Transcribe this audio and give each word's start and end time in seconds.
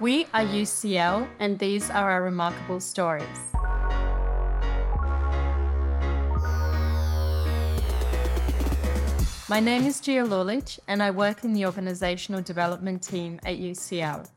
We 0.00 0.26
are 0.32 0.44
UCL, 0.44 1.28
and 1.40 1.58
these 1.58 1.90
are 1.90 2.08
our 2.08 2.22
remarkable 2.22 2.78
stories. 2.78 3.26
My 9.48 9.58
name 9.58 9.86
is 9.86 9.98
Gia 9.98 10.22
Lulich, 10.22 10.78
and 10.86 11.02
I 11.02 11.10
work 11.10 11.42
in 11.42 11.52
the 11.52 11.66
organizational 11.66 12.42
development 12.42 13.02
team 13.02 13.40
at 13.44 13.58
UCL. 13.58 14.28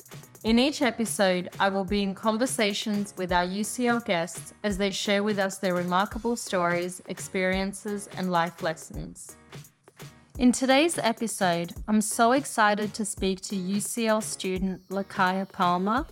In 0.44 0.58
each 0.58 0.82
episode, 0.82 1.50
I 1.60 1.70
will 1.70 1.86
be 1.86 2.02
in 2.02 2.16
conversations 2.16 3.14
with 3.16 3.32
our 3.32 3.46
UCL 3.46 4.04
guests 4.04 4.56
as 4.64 4.80
they 4.80 4.90
share 4.90 5.22
with 5.22 5.38
us 5.38 5.60
their 5.60 5.76
remarkable 5.76 6.36
stories, 6.36 7.04
experiences, 7.08 8.10
and 8.18 8.32
life 8.32 8.64
lessons. 8.64 9.38
In 10.42 10.52
today's 10.52 10.98
episode, 10.98 11.72
I'm 11.88 12.02
so 12.02 12.32
excited 12.32 12.96
to 12.96 13.06
speak 13.06 13.42
to 13.42 13.56
UCL 13.56 14.24
student 14.24 14.82
Lakaya 14.90 15.48
Palmer 15.48 16.08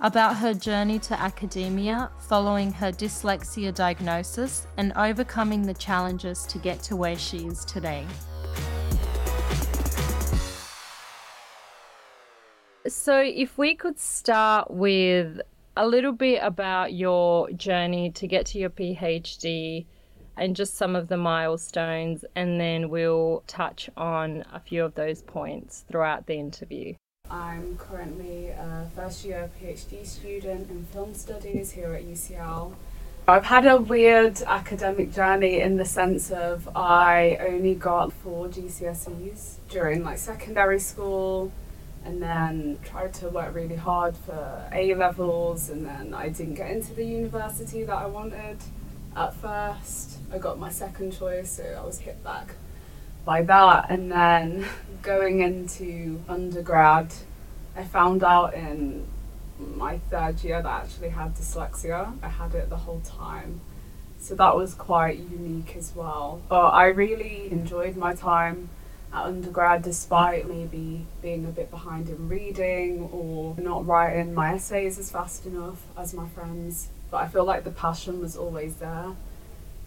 about 0.00 0.38
her 0.38 0.54
journey 0.54 0.98
to 1.00 1.20
academia 1.20 2.10
following 2.30 2.72
her 2.72 2.90
dyslexia 2.90 3.74
diagnosis 3.74 4.66
and 4.78 4.94
overcoming 4.96 5.60
the 5.60 5.74
challenges 5.74 6.46
to 6.46 6.56
get 6.56 6.82
to 6.84 6.96
where 6.96 7.18
she 7.18 7.46
is 7.46 7.66
today. 7.66 8.06
So, 12.86 13.20
if 13.20 13.58
we 13.58 13.74
could 13.74 14.00
start 14.00 14.70
with 14.70 15.42
a 15.76 15.86
little 15.86 16.12
bit 16.12 16.40
about 16.42 16.94
your 16.94 17.50
journey 17.50 18.12
to 18.12 18.26
get 18.26 18.46
to 18.46 18.58
your 18.58 18.70
PhD 18.70 19.84
and 20.38 20.56
just 20.56 20.76
some 20.76 20.96
of 20.96 21.08
the 21.08 21.16
milestones, 21.16 22.24
and 22.34 22.60
then 22.60 22.88
we'll 22.88 23.42
touch 23.46 23.90
on 23.96 24.44
a 24.52 24.60
few 24.60 24.84
of 24.84 24.94
those 24.94 25.22
points 25.22 25.84
throughout 25.90 26.26
the 26.26 26.34
interview. 26.34 26.94
I'm 27.30 27.76
currently 27.76 28.48
a 28.48 28.88
first 28.96 29.24
year 29.24 29.50
PhD 29.60 30.06
student 30.06 30.70
in 30.70 30.84
film 30.84 31.12
studies 31.12 31.72
here 31.72 31.92
at 31.92 32.04
UCL. 32.04 32.72
I've 33.26 33.44
had 33.44 33.66
a 33.66 33.76
weird 33.76 34.40
academic 34.46 35.12
journey 35.12 35.60
in 35.60 35.76
the 35.76 35.84
sense 35.84 36.30
of 36.30 36.66
I 36.74 37.36
only 37.40 37.74
got 37.74 38.10
four 38.10 38.48
GCSEs 38.48 39.56
during 39.68 40.02
like 40.02 40.16
secondary 40.16 40.80
school 40.80 41.52
and 42.06 42.22
then 42.22 42.78
tried 42.82 43.12
to 43.14 43.28
work 43.28 43.54
really 43.54 43.76
hard 43.76 44.16
for 44.16 44.66
A 44.72 44.94
levels 44.94 45.68
and 45.68 45.84
then 45.84 46.14
I 46.14 46.30
didn't 46.30 46.54
get 46.54 46.70
into 46.70 46.94
the 46.94 47.04
university 47.04 47.84
that 47.84 47.96
I 47.96 48.06
wanted 48.06 48.56
at 49.16 49.34
first. 49.34 50.18
I 50.32 50.38
got 50.38 50.58
my 50.58 50.70
second 50.70 51.16
choice, 51.18 51.50
so 51.52 51.64
I 51.64 51.84
was 51.84 52.00
hit 52.00 52.22
back 52.22 52.54
by 53.24 53.42
that. 53.42 53.90
And 53.90 54.10
then 54.10 54.66
going 55.02 55.40
into 55.40 56.20
undergrad, 56.28 57.12
I 57.76 57.84
found 57.84 58.22
out 58.24 58.54
in 58.54 59.06
my 59.58 59.98
third 60.10 60.42
year 60.44 60.62
that 60.62 60.68
I 60.68 60.80
actually 60.80 61.10
had 61.10 61.34
dyslexia. 61.34 62.14
I 62.22 62.28
had 62.28 62.54
it 62.54 62.70
the 62.70 62.76
whole 62.76 63.00
time. 63.00 63.60
So 64.20 64.34
that 64.34 64.56
was 64.56 64.74
quite 64.74 65.18
unique 65.18 65.76
as 65.76 65.94
well. 65.94 66.42
But 66.48 66.68
I 66.68 66.86
really 66.86 67.50
enjoyed 67.50 67.96
my 67.96 68.14
time 68.14 68.68
at 69.12 69.24
undergrad 69.24 69.82
despite 69.82 70.48
maybe 70.48 71.06
being 71.22 71.44
a 71.46 71.48
bit 71.48 71.70
behind 71.70 72.08
in 72.08 72.28
reading 72.28 73.08
or 73.12 73.54
not 73.58 73.86
writing 73.86 74.34
my 74.34 74.54
essays 74.54 74.98
as 74.98 75.10
fast 75.10 75.46
enough 75.46 75.82
as 75.96 76.12
my 76.12 76.28
friends. 76.28 76.88
But 77.10 77.18
I 77.18 77.28
feel 77.28 77.44
like 77.44 77.64
the 77.64 77.70
passion 77.70 78.20
was 78.20 78.36
always 78.36 78.76
there 78.76 79.14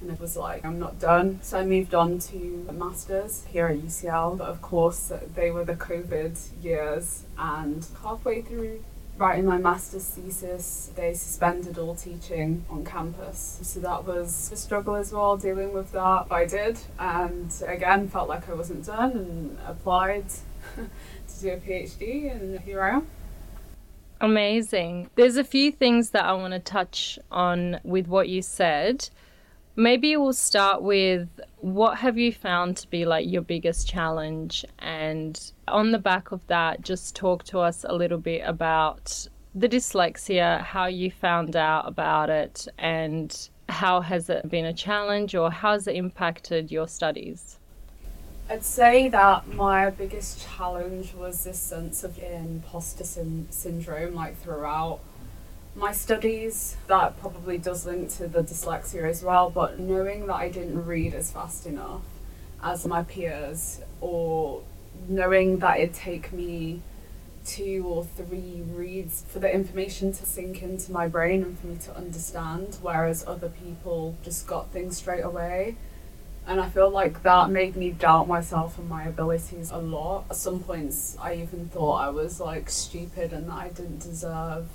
and 0.02 0.09
it 0.09 0.19
was 0.19 0.36
like, 0.36 0.66
I'm 0.66 0.80
not 0.80 1.00
done. 1.00 1.39
So 1.44 1.59
I 1.59 1.66
moved 1.66 1.94
on 1.94 2.19
to 2.19 2.66
a 2.67 2.73
master's 2.73 3.45
here 3.45 3.67
at 3.67 3.78
UCL. 3.78 4.39
But 4.39 4.50
of 4.50 4.61
course, 4.61 5.11
they 5.36 5.52
were 5.52 5.63
the 5.63 5.75
COVID 5.75 6.63
years, 6.63 7.23
and 7.38 7.86
halfway 8.03 8.41
through 8.41 8.83
writing 9.17 9.45
my 9.45 9.58
master's 9.58 10.05
thesis, 10.05 10.91
they 10.95 11.13
suspended 11.13 11.78
all 11.78 11.95
teaching 11.95 12.66
on 12.69 12.83
campus. 12.83 13.59
So 13.61 13.80
that 13.81 14.06
was 14.06 14.52
a 14.52 14.56
struggle 14.56 14.96
as 14.96 15.13
well, 15.13 15.38
dealing 15.38 15.72
with 15.73 15.91
that. 15.91 16.25
But 16.28 16.35
I 16.35 16.46
did, 16.47 16.79
and 17.00 17.53
again, 17.67 18.09
felt 18.09 18.28
like 18.28 18.50
I 18.50 18.53
wasn't 18.53 18.85
done 18.85 19.12
and 19.12 19.57
applied 19.67 20.25
to 20.75 21.41
do 21.41 21.50
a 21.51 21.57
PhD, 21.57 22.31
and 22.31 22.59
here 22.62 22.81
I 22.81 22.96
am. 22.96 23.07
Amazing. 24.22 25.09
There's 25.16 25.38
a 25.38 25.44
few 25.44 25.72
things 25.72 26.12
that 26.12 26.26
I 26.26 26.34
want 26.34 26.54
to 26.54 26.59
touch 26.59 27.18
on 27.32 27.80
with 27.84 28.08
what 28.08 28.30
you 28.30 28.44
said. 28.44 29.09
Maybe 29.76 30.16
we'll 30.16 30.34
start 30.34 30.84
with 30.84 31.28
what 31.58 31.98
have 31.98 32.20
you 32.20 32.32
found 32.32 32.78
to 32.78 32.90
be 32.90 33.04
like 33.04 33.28
your 33.28 33.42
biggest 33.42 33.90
challenge? 33.90 34.64
And 34.78 35.40
on 35.68 35.92
the 35.92 35.98
back 35.98 36.32
of 36.32 36.46
that, 36.48 36.82
just 36.82 37.16
talk 37.16 37.44
to 37.46 37.59
us 37.59 37.84
a 37.90 37.96
little 37.96 38.20
bit 38.20 38.44
about 38.46 39.28
the 39.56 39.68
dyslexia, 39.68 40.62
how 40.62 40.86
you 40.86 41.09
found 41.09 41.56
out 41.56 41.88
about 41.88 42.30
it, 42.30 42.68
and 42.78 43.50
how 43.70 44.02
has 44.02 44.30
it 44.30 44.48
been 44.52 44.66
a 44.66 44.74
challenge 44.74 45.34
or 45.34 45.50
how 45.50 45.72
has 45.72 45.88
it 45.88 45.96
impacted 45.96 46.72
your 46.72 46.88
studies? 46.88 47.58
I'd 48.51 48.66
say 48.66 49.07
that 49.07 49.47
my 49.47 49.91
biggest 49.91 50.45
challenge 50.45 51.13
was 51.13 51.45
this 51.45 51.57
sense 51.57 52.03
of 52.03 52.19
imposter 52.22 53.06
syndrome, 53.06 54.13
like 54.13 54.38
throughout 54.41 55.00
my 55.73 55.94
studies, 55.94 56.75
that 56.88 57.17
probably 57.22 57.57
does 57.57 57.85
link 57.85 58.09
to 58.17 58.28
the 58.28 58.44
dyslexia 58.44 59.09
as 59.09 59.23
well, 59.23 59.50
but 59.50 59.79
knowing 59.79 60.28
that 60.28 60.35
I 60.35 60.50
didn't 60.50 60.85
read 60.85 61.13
as 61.13 61.31
fast 61.31 61.66
enough 61.66 62.01
as 62.61 62.85
my 62.85 63.03
peers, 63.03 63.79
or 64.01 64.63
knowing 65.07 65.59
that 65.59 65.79
it'd 65.79 65.95
take 65.95 66.34
me 66.34 66.81
two 67.45 67.85
or 67.88 68.03
three 68.03 68.63
reads 68.73 69.23
for 69.29 69.40
the 69.40 69.50
information 69.50 70.11
to 70.11 70.25
sink 70.25 70.61
into 70.61 70.91
my 70.91 71.07
brain 71.07 71.41
and 71.41 71.57
for 71.57 71.67
me 71.67 71.78
to 71.85 71.95
understand, 71.95 72.79
whereas 72.81 73.23
other 73.25 73.47
people 73.47 74.17
just 74.22 74.45
got 74.45 74.72
things 74.72 74.97
straight 74.97 75.23
away. 75.23 75.78
And 76.47 76.59
I 76.59 76.69
feel 76.69 76.90
like 76.90 77.24
that 77.24 77.50
made 77.50 77.75
me 77.75 77.91
doubt 77.91 78.28
myself 78.28 78.78
and 78.78 78.90
my 78.90 79.03
abilities 79.03 79.72
a 79.72 79.78
lot. 79.78 80.25
At 80.29 80.35
some 80.35 80.59
points, 80.59 81.16
I 81.22 81.35
even 81.35 81.69
thought 81.69 81.96
I 81.96 82.09
was 82.09 82.40
like 82.40 82.69
stupid 82.69 83.31
and 83.31 83.47
that 83.47 83.53
I 83.53 83.69
didn't 83.69 84.00
deserve 84.00 84.68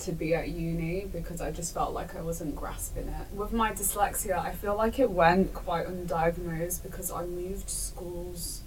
to 0.00 0.12
be 0.12 0.34
at 0.34 0.48
uni 0.48 1.06
because 1.12 1.40
I 1.40 1.50
just 1.50 1.74
felt 1.74 1.92
like 1.92 2.14
I 2.14 2.20
wasn't 2.20 2.54
grasping 2.54 3.08
it. 3.08 3.34
With 3.34 3.52
my 3.52 3.72
dyslexia, 3.72 4.38
I 4.38 4.52
feel 4.52 4.76
like 4.76 4.98
it 4.98 5.10
went 5.10 5.54
quite 5.54 5.86
undiagnosed 5.86 6.82
because 6.82 7.10
I 7.10 7.24
moved 7.24 7.68
schools 7.68 8.62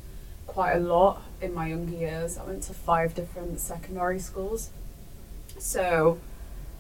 quite 0.48 0.74
a 0.74 0.80
lot 0.80 1.22
in 1.42 1.54
my 1.54 1.68
younger 1.68 1.96
years. 1.96 2.38
I 2.38 2.44
went 2.44 2.64
to 2.64 2.74
five 2.74 3.16
different 3.16 3.60
secondary 3.60 4.20
schools. 4.20 4.72
So 5.58 6.20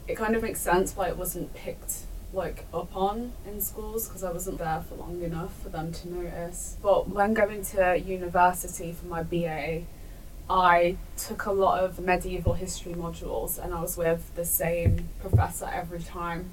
it 0.07 0.15
kind 0.15 0.35
of 0.35 0.41
makes 0.41 0.59
sense 0.59 0.95
why 0.95 1.07
it 1.07 1.17
wasn't 1.17 1.53
picked 1.53 2.05
like 2.33 2.65
up 2.73 2.95
on 2.95 3.33
in 3.45 3.59
schools 3.59 4.07
because 4.07 4.23
I 4.23 4.31
wasn't 4.31 4.59
there 4.59 4.83
for 4.87 4.95
long 4.95 5.21
enough 5.21 5.53
for 5.61 5.69
them 5.69 5.91
to 5.91 6.09
notice. 6.09 6.77
But 6.81 7.09
when 7.09 7.33
going 7.33 7.63
to 7.65 7.99
university 7.99 8.93
for 8.93 9.05
my 9.07 9.23
BA, 9.23 9.83
I 10.49 10.97
took 11.17 11.45
a 11.45 11.51
lot 11.51 11.83
of 11.83 11.99
medieval 11.99 12.53
history 12.53 12.93
modules 12.93 13.57
and 13.57 13.73
I 13.73 13.81
was 13.81 13.97
with 13.97 14.33
the 14.35 14.45
same 14.45 15.09
professor 15.19 15.69
every 15.71 16.01
time 16.01 16.51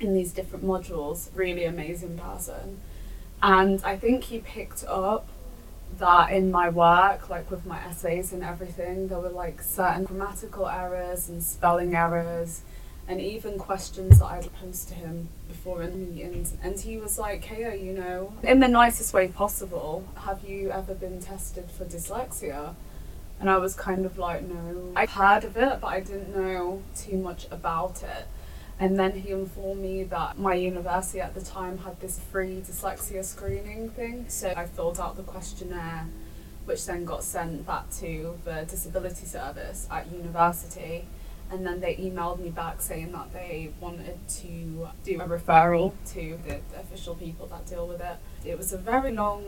in 0.00 0.14
these 0.14 0.32
different 0.32 0.64
modules. 0.64 1.28
Really 1.34 1.64
amazing 1.64 2.18
person. 2.18 2.80
And 3.42 3.82
I 3.84 3.96
think 3.96 4.24
he 4.24 4.38
picked 4.38 4.84
up 4.84 5.28
that 5.98 6.30
in 6.30 6.50
my 6.50 6.68
work, 6.68 7.30
like 7.30 7.50
with 7.50 7.64
my 7.66 7.78
essays 7.84 8.32
and 8.32 8.42
everything, 8.42 9.08
there 9.08 9.18
were 9.18 9.28
like 9.28 9.62
certain 9.62 10.04
grammatical 10.04 10.66
errors 10.66 11.28
and 11.28 11.42
spelling 11.42 11.94
errors 11.94 12.62
and 13.08 13.20
even 13.20 13.58
questions 13.58 14.18
that 14.18 14.26
I'd 14.26 14.52
posed 14.54 14.88
to 14.88 14.94
him 14.94 15.28
before 15.48 15.82
in 15.82 16.14
meetings. 16.14 16.54
And 16.62 16.78
he 16.78 16.98
was 16.98 17.18
like, 17.18 17.44
hey, 17.44 17.80
you 17.80 17.92
know, 17.92 18.32
in 18.42 18.60
the 18.60 18.68
nicest 18.68 19.14
way 19.14 19.28
possible, 19.28 20.08
have 20.24 20.44
you 20.44 20.70
ever 20.70 20.94
been 20.94 21.20
tested 21.20 21.70
for 21.70 21.84
dyslexia? 21.84 22.74
And 23.38 23.50
I 23.50 23.58
was 23.58 23.74
kind 23.74 24.06
of 24.06 24.18
like, 24.18 24.42
no. 24.42 24.92
I 24.96 25.06
heard 25.06 25.44
of 25.44 25.56
it, 25.56 25.80
but 25.80 25.86
I 25.86 26.00
didn't 26.00 26.34
know 26.34 26.82
too 26.96 27.16
much 27.16 27.46
about 27.50 28.02
it. 28.02 28.26
And 28.78 28.98
then 28.98 29.12
he 29.20 29.30
informed 29.30 29.80
me 29.80 30.02
that 30.04 30.38
my 30.38 30.54
university 30.54 31.20
at 31.20 31.34
the 31.34 31.40
time 31.40 31.78
had 31.78 32.00
this 32.00 32.18
free 32.18 32.60
dyslexia 32.60 33.24
screening 33.24 33.88
thing. 33.90 34.26
So 34.28 34.52
I 34.54 34.66
filled 34.66 35.00
out 35.00 35.16
the 35.16 35.22
questionnaire, 35.22 36.06
which 36.64 36.84
then 36.86 37.04
got 37.04 37.22
sent 37.24 37.66
back 37.66 37.90
to 38.00 38.38
the 38.44 38.66
disability 38.68 39.26
service 39.26 39.86
at 39.90 40.10
university. 40.10 41.06
And 41.50 41.64
then 41.64 41.80
they 41.80 41.94
emailed 41.96 42.40
me 42.40 42.50
back 42.50 42.82
saying 42.82 43.12
that 43.12 43.32
they 43.32 43.70
wanted 43.80 44.18
to 44.28 44.88
do 45.04 45.20
a 45.20 45.28
referral 45.28 45.92
to 46.12 46.38
the 46.46 46.60
official 46.78 47.14
people 47.14 47.46
that 47.46 47.66
deal 47.66 47.86
with 47.86 48.00
it. 48.00 48.16
It 48.44 48.58
was 48.58 48.72
a 48.72 48.78
very 48.78 49.12
long 49.12 49.44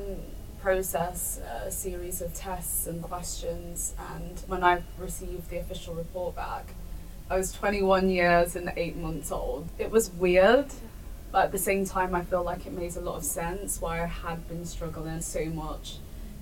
process 0.60 1.40
a 1.64 1.70
series 1.70 2.20
of 2.20 2.34
tests 2.34 2.86
and 2.86 3.02
questions. 3.02 3.94
And 4.12 4.40
when 4.46 4.62
I 4.62 4.82
received 4.98 5.50
the 5.50 5.58
official 5.58 5.94
report 5.94 6.36
back, 6.36 6.74
I 7.30 7.36
was 7.36 7.52
21 7.52 8.08
years 8.10 8.56
and 8.56 8.72
eight 8.76 8.96
months 8.96 9.30
old. 9.30 9.68
It 9.78 9.90
was 9.90 10.10
weird, 10.10 10.66
but 11.30 11.46
at 11.46 11.52
the 11.52 11.58
same 11.58 11.84
time, 11.84 12.14
I 12.14 12.22
feel 12.22 12.42
like 12.42 12.66
it 12.66 12.72
made 12.72 12.96
a 12.96 13.00
lot 13.00 13.16
of 13.16 13.24
sense 13.24 13.80
why 13.80 14.02
I 14.02 14.06
had 14.06 14.48
been 14.48 14.64
struggling 14.64 15.20
so 15.20 15.44
much 15.46 15.96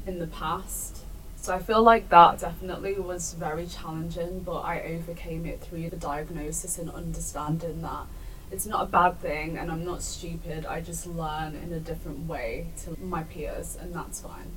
in 0.06 0.18
the 0.18 0.28
past. 0.28 1.02
So 1.46 1.54
I 1.54 1.60
feel 1.60 1.80
like 1.80 2.08
that 2.08 2.40
definitely 2.40 2.94
was 2.94 3.34
very 3.34 3.68
challenging, 3.68 4.40
but 4.40 4.62
I 4.62 4.80
overcame 4.82 5.46
it 5.46 5.60
through 5.60 5.90
the 5.90 5.96
diagnosis 5.96 6.76
and 6.76 6.90
understanding 6.90 7.82
that 7.82 8.06
it's 8.50 8.66
not 8.66 8.82
a 8.82 8.86
bad 8.86 9.20
thing 9.20 9.56
and 9.56 9.70
I'm 9.70 9.84
not 9.84 10.02
stupid. 10.02 10.66
I 10.66 10.80
just 10.80 11.06
learn 11.06 11.54
in 11.54 11.72
a 11.72 11.78
different 11.78 12.26
way 12.26 12.66
to 12.82 13.00
my 13.00 13.22
peers, 13.22 13.78
and 13.80 13.94
that's 13.94 14.20
fine. 14.22 14.56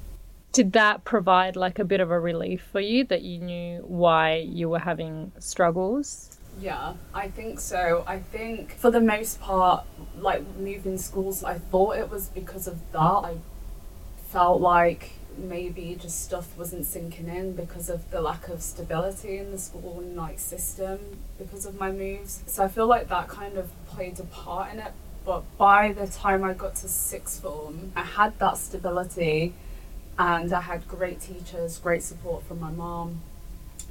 Did 0.51 0.71
that 0.71 1.03
provide 1.03 1.55
like 1.55 1.77
a 1.77 1.85
bit 1.85 1.99
of 1.99 2.09
a 2.09 2.19
relief 2.19 2.67
for 2.71 2.79
you 2.79 3.03
that 3.03 3.21
you 3.21 3.37
knew 3.37 3.81
why 3.81 4.37
you 4.37 4.67
were 4.67 4.79
having 4.79 5.31
struggles? 5.37 6.39
Yeah, 6.59 6.95
I 7.13 7.27
think 7.27 7.59
so. 7.59 8.03
I 8.07 8.17
think 8.17 8.73
for 8.73 8.89
the 8.89 8.99
most 8.99 9.39
part, 9.39 9.85
like 10.17 10.41
moving 10.57 10.97
schools, 10.97 11.43
I 11.43 11.59
thought 11.59 11.97
it 11.97 12.09
was 12.09 12.29
because 12.29 12.65
of 12.65 12.79
that. 12.93 12.97
I 12.99 13.35
felt 14.31 14.59
like 14.59 15.18
maybe 15.37 15.97
just 15.99 16.23
stuff 16.23 16.57
wasn't 16.57 16.85
sinking 16.85 17.27
in 17.27 17.53
because 17.53 17.89
of 17.89 18.09
the 18.11 18.21
lack 18.21 18.47
of 18.49 18.61
stability 18.61 19.37
in 19.37 19.51
the 19.51 19.57
school 19.57 20.03
like 20.15 20.39
system 20.39 20.99
because 21.37 21.65
of 21.65 21.79
my 21.79 21.91
moves. 21.91 22.43
So 22.47 22.63
I 22.63 22.67
feel 22.67 22.87
like 22.87 23.09
that 23.09 23.27
kind 23.27 23.57
of 23.57 23.69
played 23.87 24.19
a 24.19 24.23
part 24.23 24.73
in 24.73 24.79
it. 24.79 24.93
But 25.25 25.43
by 25.57 25.93
the 25.93 26.07
time 26.07 26.43
I 26.43 26.53
got 26.53 26.75
to 26.75 26.87
sixth 26.87 27.41
form, 27.41 27.91
I 27.95 28.03
had 28.03 28.37
that 28.39 28.57
stability 28.57 29.53
and 30.17 30.51
I 30.51 30.61
had 30.61 30.87
great 30.87 31.21
teachers, 31.21 31.77
great 31.77 32.03
support 32.03 32.43
from 32.43 32.59
my 32.59 32.71
mom. 32.71 33.21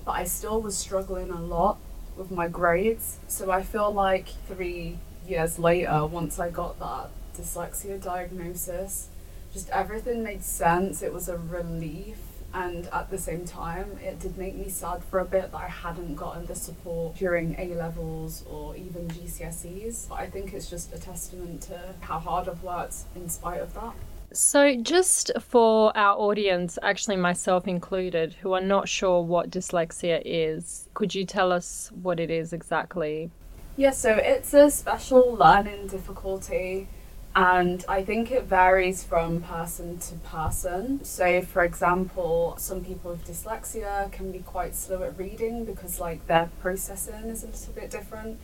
But 0.04 0.12
I 0.12 0.24
still 0.24 0.60
was 0.60 0.76
struggling 0.76 1.30
a 1.30 1.40
lot 1.40 1.78
with 2.16 2.30
my 2.30 2.48
grades. 2.48 3.18
So 3.28 3.50
I 3.50 3.62
feel 3.62 3.90
like 3.90 4.28
three 4.46 4.98
years 5.26 5.58
later, 5.58 6.06
once 6.06 6.38
I 6.38 6.50
got 6.50 6.78
that 6.80 7.10
dyslexia 7.36 8.02
diagnosis, 8.02 9.08
just 9.52 9.70
everything 9.70 10.22
made 10.22 10.42
sense. 10.42 11.02
It 11.02 11.12
was 11.12 11.28
a 11.28 11.36
relief. 11.36 12.18
And 12.54 12.86
at 12.94 13.10
the 13.10 13.18
same 13.18 13.44
time, 13.44 13.98
it 14.02 14.20
did 14.20 14.38
make 14.38 14.56
me 14.56 14.70
sad 14.70 15.04
for 15.04 15.20
a 15.20 15.24
bit 15.24 15.52
that 15.52 15.58
I 15.58 15.68
hadn't 15.68 16.14
gotten 16.14 16.46
the 16.46 16.54
support 16.54 17.16
during 17.16 17.54
A 17.58 17.74
levels 17.74 18.42
or 18.48 18.74
even 18.74 19.06
GCSEs. 19.08 20.08
But 20.08 20.14
I 20.16 20.26
think 20.30 20.54
it's 20.54 20.70
just 20.70 20.94
a 20.94 20.98
testament 20.98 21.62
to 21.62 21.78
how 22.00 22.18
hard 22.18 22.48
I've 22.48 22.62
worked 22.62 22.96
in 23.14 23.28
spite 23.28 23.60
of 23.60 23.74
that. 23.74 23.92
So, 24.32 24.76
just 24.76 25.30
for 25.40 25.96
our 25.96 26.16
audience, 26.18 26.78
actually 26.82 27.16
myself 27.16 27.66
included, 27.66 28.34
who 28.34 28.52
are 28.52 28.60
not 28.60 28.86
sure 28.88 29.22
what 29.22 29.50
dyslexia 29.50 30.20
is, 30.24 30.88
could 30.92 31.14
you 31.14 31.24
tell 31.24 31.50
us 31.50 31.90
what 32.02 32.20
it 32.20 32.30
is 32.30 32.52
exactly? 32.52 33.30
Yeah, 33.78 33.92
so 33.92 34.12
it's 34.12 34.52
a 34.52 34.70
special 34.70 35.34
learning 35.34 35.86
difficulty 35.86 36.88
and 37.34 37.84
I 37.88 38.02
think 38.02 38.30
it 38.30 38.44
varies 38.44 39.04
from 39.04 39.42
person 39.42 39.98
to 39.98 40.14
person. 40.16 41.04
So, 41.04 41.42
for 41.42 41.62
example, 41.62 42.56
some 42.58 42.84
people 42.84 43.12
with 43.12 43.26
dyslexia 43.26 44.10
can 44.10 44.32
be 44.32 44.40
quite 44.40 44.74
slow 44.74 45.02
at 45.02 45.16
reading 45.18 45.64
because, 45.64 46.00
like, 46.00 46.26
their 46.26 46.50
processing 46.60 47.28
is 47.28 47.44
a 47.44 47.46
little 47.46 47.72
bit 47.74 47.90
different, 47.90 48.38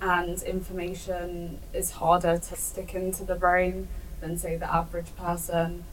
and 0.00 0.42
information 0.44 1.58
is 1.74 1.90
harder 1.92 2.38
to 2.38 2.56
stick 2.56 2.94
into 2.94 3.24
the 3.24 3.34
brain 3.34 3.88
than, 4.20 4.38
say, 4.38 4.56
the 4.56 4.72
average 4.72 5.14
person. 5.16 5.84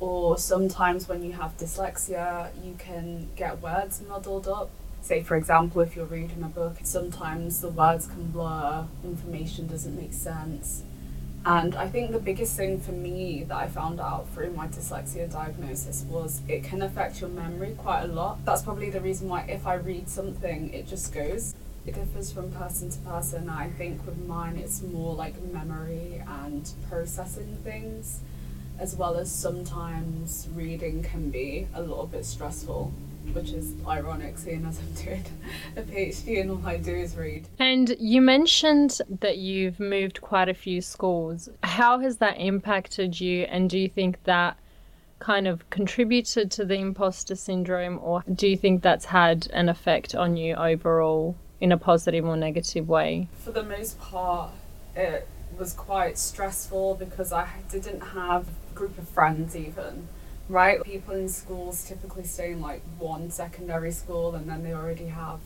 Or 0.00 0.36
sometimes 0.36 1.08
when 1.08 1.22
you 1.22 1.32
have 1.32 1.56
dyslexia, 1.56 2.50
you 2.62 2.74
can 2.76 3.28
get 3.36 3.62
words 3.62 4.02
muddled 4.06 4.48
up. 4.48 4.68
Say, 5.00 5.22
for 5.22 5.36
example, 5.36 5.80
if 5.80 5.96
you're 5.96 6.06
reading 6.06 6.42
a 6.42 6.48
book, 6.48 6.78
sometimes 6.82 7.60
the 7.60 7.68
words 7.68 8.06
can 8.06 8.32
blur, 8.32 8.86
information 9.04 9.68
doesn't 9.68 9.96
make 9.96 10.12
sense 10.12 10.82
and 11.44 11.74
I 11.74 11.88
think 11.88 12.12
the 12.12 12.20
biggest 12.20 12.56
thing 12.56 12.80
for 12.80 12.92
me 12.92 13.44
that 13.48 13.56
I 13.56 13.66
found 13.66 13.98
out 13.98 14.28
through 14.28 14.52
my 14.52 14.68
dyslexia 14.68 15.30
diagnosis 15.30 16.04
was 16.08 16.40
it 16.48 16.62
can 16.62 16.82
affect 16.82 17.20
your 17.20 17.30
memory 17.30 17.74
quite 17.76 18.02
a 18.02 18.06
lot. 18.06 18.44
That's 18.44 18.62
probably 18.62 18.90
the 18.90 19.00
reason 19.00 19.28
why 19.28 19.42
if 19.42 19.66
I 19.66 19.74
read 19.74 20.08
something, 20.08 20.72
it 20.72 20.86
just 20.86 21.12
goes. 21.12 21.54
It 21.84 21.96
differs 21.96 22.30
from 22.30 22.52
person 22.52 22.90
to 22.90 22.98
person. 23.00 23.50
I 23.50 23.70
think 23.70 24.06
with 24.06 24.18
mine, 24.24 24.56
it's 24.56 24.82
more 24.82 25.14
like 25.14 25.42
memory 25.42 26.22
and 26.44 26.70
processing 26.88 27.58
things, 27.64 28.20
as 28.78 28.94
well 28.94 29.16
as 29.16 29.32
sometimes 29.32 30.48
reading 30.54 31.02
can 31.02 31.30
be 31.30 31.66
a 31.74 31.80
little 31.80 32.06
bit 32.06 32.24
stressful 32.24 32.92
which 33.32 33.50
is 33.50 33.74
ironic 33.86 34.36
seeing 34.38 34.64
as 34.66 34.78
I'm 34.78 34.92
doing 35.04 35.24
a 35.76 35.82
PhD 35.82 36.40
and 36.40 36.50
all 36.50 36.66
I 36.66 36.76
do 36.76 36.94
is 36.94 37.16
read. 37.16 37.48
And 37.58 37.96
you 37.98 38.20
mentioned 38.20 39.00
that 39.20 39.38
you've 39.38 39.80
moved 39.80 40.20
quite 40.20 40.48
a 40.48 40.54
few 40.54 40.80
schools. 40.80 41.48
How 41.62 41.98
has 42.00 42.18
that 42.18 42.38
impacted 42.38 43.20
you, 43.20 43.44
and 43.44 43.70
do 43.70 43.78
you 43.78 43.88
think 43.88 44.22
that 44.24 44.58
kind 45.18 45.46
of 45.46 45.68
contributed 45.70 46.50
to 46.50 46.64
the 46.64 46.74
imposter 46.74 47.36
syndrome, 47.36 47.98
or 48.02 48.24
do 48.34 48.48
you 48.48 48.56
think 48.56 48.82
that's 48.82 49.04
had 49.06 49.46
an 49.52 49.68
effect 49.68 50.14
on 50.14 50.36
you 50.36 50.54
overall 50.54 51.36
in 51.60 51.70
a 51.70 51.78
positive 51.78 52.24
or 52.24 52.36
negative 52.36 52.88
way? 52.88 53.28
For 53.38 53.52
the 53.52 53.62
most 53.62 54.00
part, 54.00 54.50
it 54.96 55.28
was 55.56 55.72
quite 55.72 56.18
stressful 56.18 56.96
because 56.96 57.32
I 57.32 57.48
didn't 57.70 58.00
have 58.00 58.48
a 58.48 58.74
group 58.74 58.98
of 58.98 59.08
friends 59.08 59.54
even 59.54 60.08
right? 60.48 60.82
People 60.82 61.14
in 61.14 61.28
schools 61.28 61.84
typically 61.84 62.24
stay 62.24 62.52
in 62.52 62.60
like 62.60 62.82
one 62.98 63.30
secondary 63.30 63.92
school 63.92 64.34
and 64.34 64.48
then 64.48 64.62
they 64.62 64.72
already 64.72 65.06
have 65.06 65.40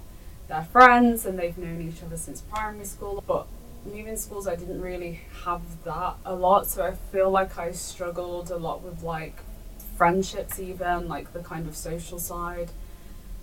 their 0.49 0.65
friends 0.65 1.27
and 1.27 1.39
they've 1.39 1.57
known 1.59 1.81
each 1.81 2.03
other 2.03 2.17
since 2.17 2.41
primary 2.41 2.85
school. 2.85 3.23
But 3.27 3.47
moving 3.85 4.17
schools, 4.17 4.47
I 4.47 4.57
didn't 4.57 4.81
really 4.81 5.21
have 5.45 5.63
that 5.85 6.17
a 6.25 6.35
lot, 6.35 6.67
so 6.67 6.85
I 6.85 6.93
feel 6.93 7.31
like 7.31 7.59
I 7.59 7.73
struggled 7.73 8.51
a 8.51 8.57
lot 8.57 8.83
with 8.83 9.03
like 9.03 9.39
friendships, 9.97 10.59
even 10.61 11.09
like 11.09 11.33
the 11.33 11.41
kind 11.41 11.69
of 11.69 11.77
social 11.77 12.19
side 12.19 12.71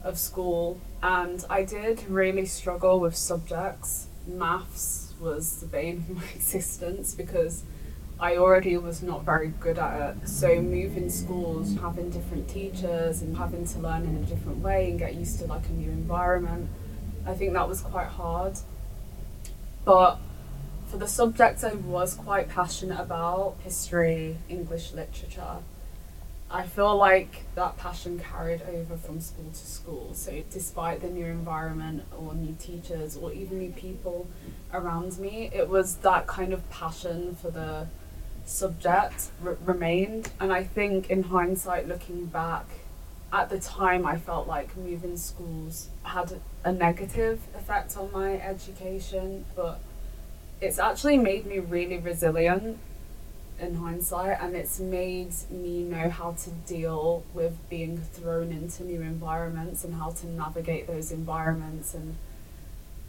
of 0.03 0.17
school. 0.17 0.79
And 1.01 1.43
I 1.49 1.63
did 1.63 2.09
really 2.09 2.45
struggle 2.45 2.99
with 2.99 3.15
subjects. 3.15 4.07
Maths 4.27 5.13
was 5.19 5.59
the 5.59 5.65
bane 5.65 6.05
of 6.09 6.17
my 6.17 6.23
existence 6.35 7.13
because 7.15 7.63
I 8.19 8.37
already 8.37 8.77
was 8.77 9.01
not 9.01 9.25
very 9.25 9.49
good 9.59 9.77
at 9.77 10.15
it. 10.15 10.27
So 10.27 10.61
moving 10.61 11.09
schools, 11.09 11.75
having 11.75 12.09
different 12.09 12.47
teachers 12.47 13.21
and 13.21 13.35
having 13.35 13.65
to 13.65 13.79
learn 13.79 14.03
in 14.03 14.15
a 14.17 14.25
different 14.25 14.59
way 14.59 14.89
and 14.89 14.99
get 14.99 15.15
used 15.15 15.39
to 15.39 15.45
like 15.45 15.65
a 15.67 15.71
new 15.71 15.89
environment, 15.89 16.69
I 17.25 17.33
think 17.33 17.53
that 17.53 17.67
was 17.67 17.81
quite 17.81 18.07
hard. 18.07 18.57
But 19.83 20.19
for 20.87 20.97
the 20.97 21.07
subjects 21.07 21.63
I 21.63 21.73
was 21.73 22.13
quite 22.13 22.49
passionate 22.49 22.99
about, 22.99 23.55
history, 23.63 24.37
English 24.47 24.93
literature, 24.93 25.57
I 26.51 26.67
feel 26.67 26.95
like 26.95 27.45
that 27.55 27.77
passion 27.77 28.19
carried 28.19 28.61
over 28.61 28.95
from 28.95 29.19
school 29.21 29.49
to 29.51 29.65
school. 29.67 30.13
So, 30.13 30.43
despite 30.51 31.01
the 31.01 31.09
new 31.09 31.25
environment 31.25 32.03
or 32.15 32.35
new 32.35 32.55
teachers 32.59 33.17
or 33.17 33.33
even 33.33 33.57
new 33.57 33.71
people 33.71 34.27
around 34.71 35.17
me, 35.17 35.49
it 35.51 35.67
was 35.67 35.95
that 35.97 36.27
kind 36.27 36.53
of 36.53 36.69
passion 36.69 37.35
for 37.41 37.49
the 37.49 37.87
subject 38.45 39.31
r- 39.43 39.57
remained. 39.65 40.31
And 40.39 40.51
I 40.51 40.63
think, 40.63 41.09
in 41.09 41.23
hindsight, 41.23 41.87
looking 41.87 42.25
back, 42.25 42.65
at 43.31 43.49
the 43.49 43.59
time, 43.59 44.05
I 44.05 44.17
felt 44.17 44.47
like 44.47 44.77
moving 44.77 45.17
schools 45.17 45.89
had 46.03 46.39
a 46.63 46.71
negative 46.71 47.41
effect 47.55 47.97
on 47.97 48.11
my 48.11 48.39
education, 48.39 49.45
but 49.55 49.79
it's 50.61 50.77
actually 50.77 51.17
made 51.17 51.45
me 51.45 51.59
really 51.59 51.97
resilient 51.97 52.77
in 53.59 53.75
hindsight, 53.75 54.37
and 54.39 54.55
it's 54.55 54.79
made 54.79 55.33
me 55.49 55.83
know 55.83 56.09
how 56.09 56.31
to 56.31 56.49
deal 56.67 57.23
with 57.33 57.57
being 57.69 57.97
thrown 57.97 58.51
into 58.51 58.83
new 58.83 59.01
environments 59.01 59.83
and 59.83 59.95
how 59.95 60.11
to 60.11 60.27
navigate 60.27 60.85
those 60.85 61.11
environments. 61.11 61.93
And 61.93 62.15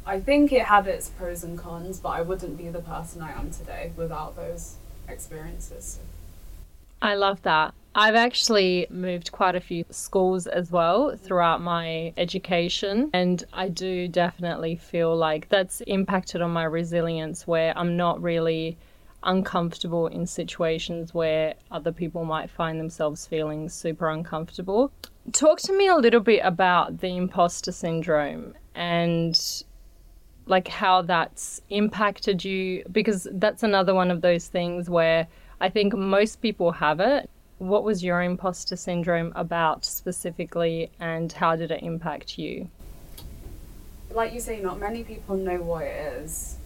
I 0.07 0.21
think 0.21 0.53
it 0.53 0.67
had 0.67 0.87
its 0.87 1.09
pros 1.09 1.45
and 1.45 1.59
cons, 1.59 1.99
but 1.99 2.11
I 2.11 2.23
wouldn't 2.23 2.57
be 2.57 2.69
the 2.69 2.81
person 2.81 3.21
I 3.21 3.33
am 3.33 3.50
today 3.50 3.93
without 3.97 4.37
those 4.37 4.76
experiences. 5.08 5.99
I 7.02 7.14
love 7.14 7.42
that. 7.42 7.75
I've 7.96 8.16
actually 8.16 8.87
moved 8.90 9.30
quite 9.30 9.54
a 9.54 9.61
few 9.61 9.84
schools 9.90 10.49
as 10.49 10.73
well 10.73 11.16
throughout 11.16 11.61
my 11.61 12.12
education, 12.16 13.11
and 13.12 13.44
I 13.52 13.68
do 13.68 14.08
definitely 14.08 14.75
feel 14.75 15.14
like 15.14 15.49
that's 15.49 15.80
impacted 15.82 16.42
on 16.42 16.50
my 16.50 16.64
resilience 16.64 17.46
where 17.46 17.76
I'm 17.78 17.96
not 17.96 18.20
really 18.20 18.76
uncomfortable 19.23 20.08
in 20.08 20.26
situations 20.26 21.14
where 21.14 21.54
other 21.70 21.92
people 21.92 22.25
might 22.25 22.50
find 22.50 22.80
themselves 22.80 23.26
feeling 23.26 23.68
super 23.68 24.08
uncomfortable. 24.08 24.90
Talk 25.32 25.61
to 25.61 25.76
me 25.76 25.87
a 25.87 25.96
little 25.96 26.20
bit 26.20 26.40
about 26.42 26.99
the 26.99 27.16
imposter 27.16 27.73
syndrome 27.73 28.54
and 28.75 29.64
like 30.46 30.68
how 30.68 31.02
that's 31.02 31.62
impacted 31.70 32.44
you 32.44 32.84
because 32.92 33.26
that's 33.32 33.62
another 33.62 33.94
one 33.94 34.10
of 34.10 34.20
those 34.20 34.48
things 34.48 34.90
where 34.90 35.26
I 35.60 35.68
think 35.68 35.94
most 35.94 36.42
people 36.42 36.72
have 36.72 37.00
it. 37.00 37.30
What 37.58 37.84
was 37.84 38.04
your 38.04 38.20
imposter 38.22 38.76
syndrome 38.76 39.32
about 39.36 39.84
specifically 39.84 40.90
and 41.00 41.32
how 41.32 41.56
did 41.56 41.70
it 41.70 41.82
impact 41.82 42.38
you? 42.38 42.68
Like 44.10 44.34
you 44.34 44.40
say, 44.40 44.60
not 44.60 44.78
many 44.78 45.02
people 45.02 45.36
know 45.36 45.60
what 45.62 45.84
it 45.84 46.14
is 46.18 46.56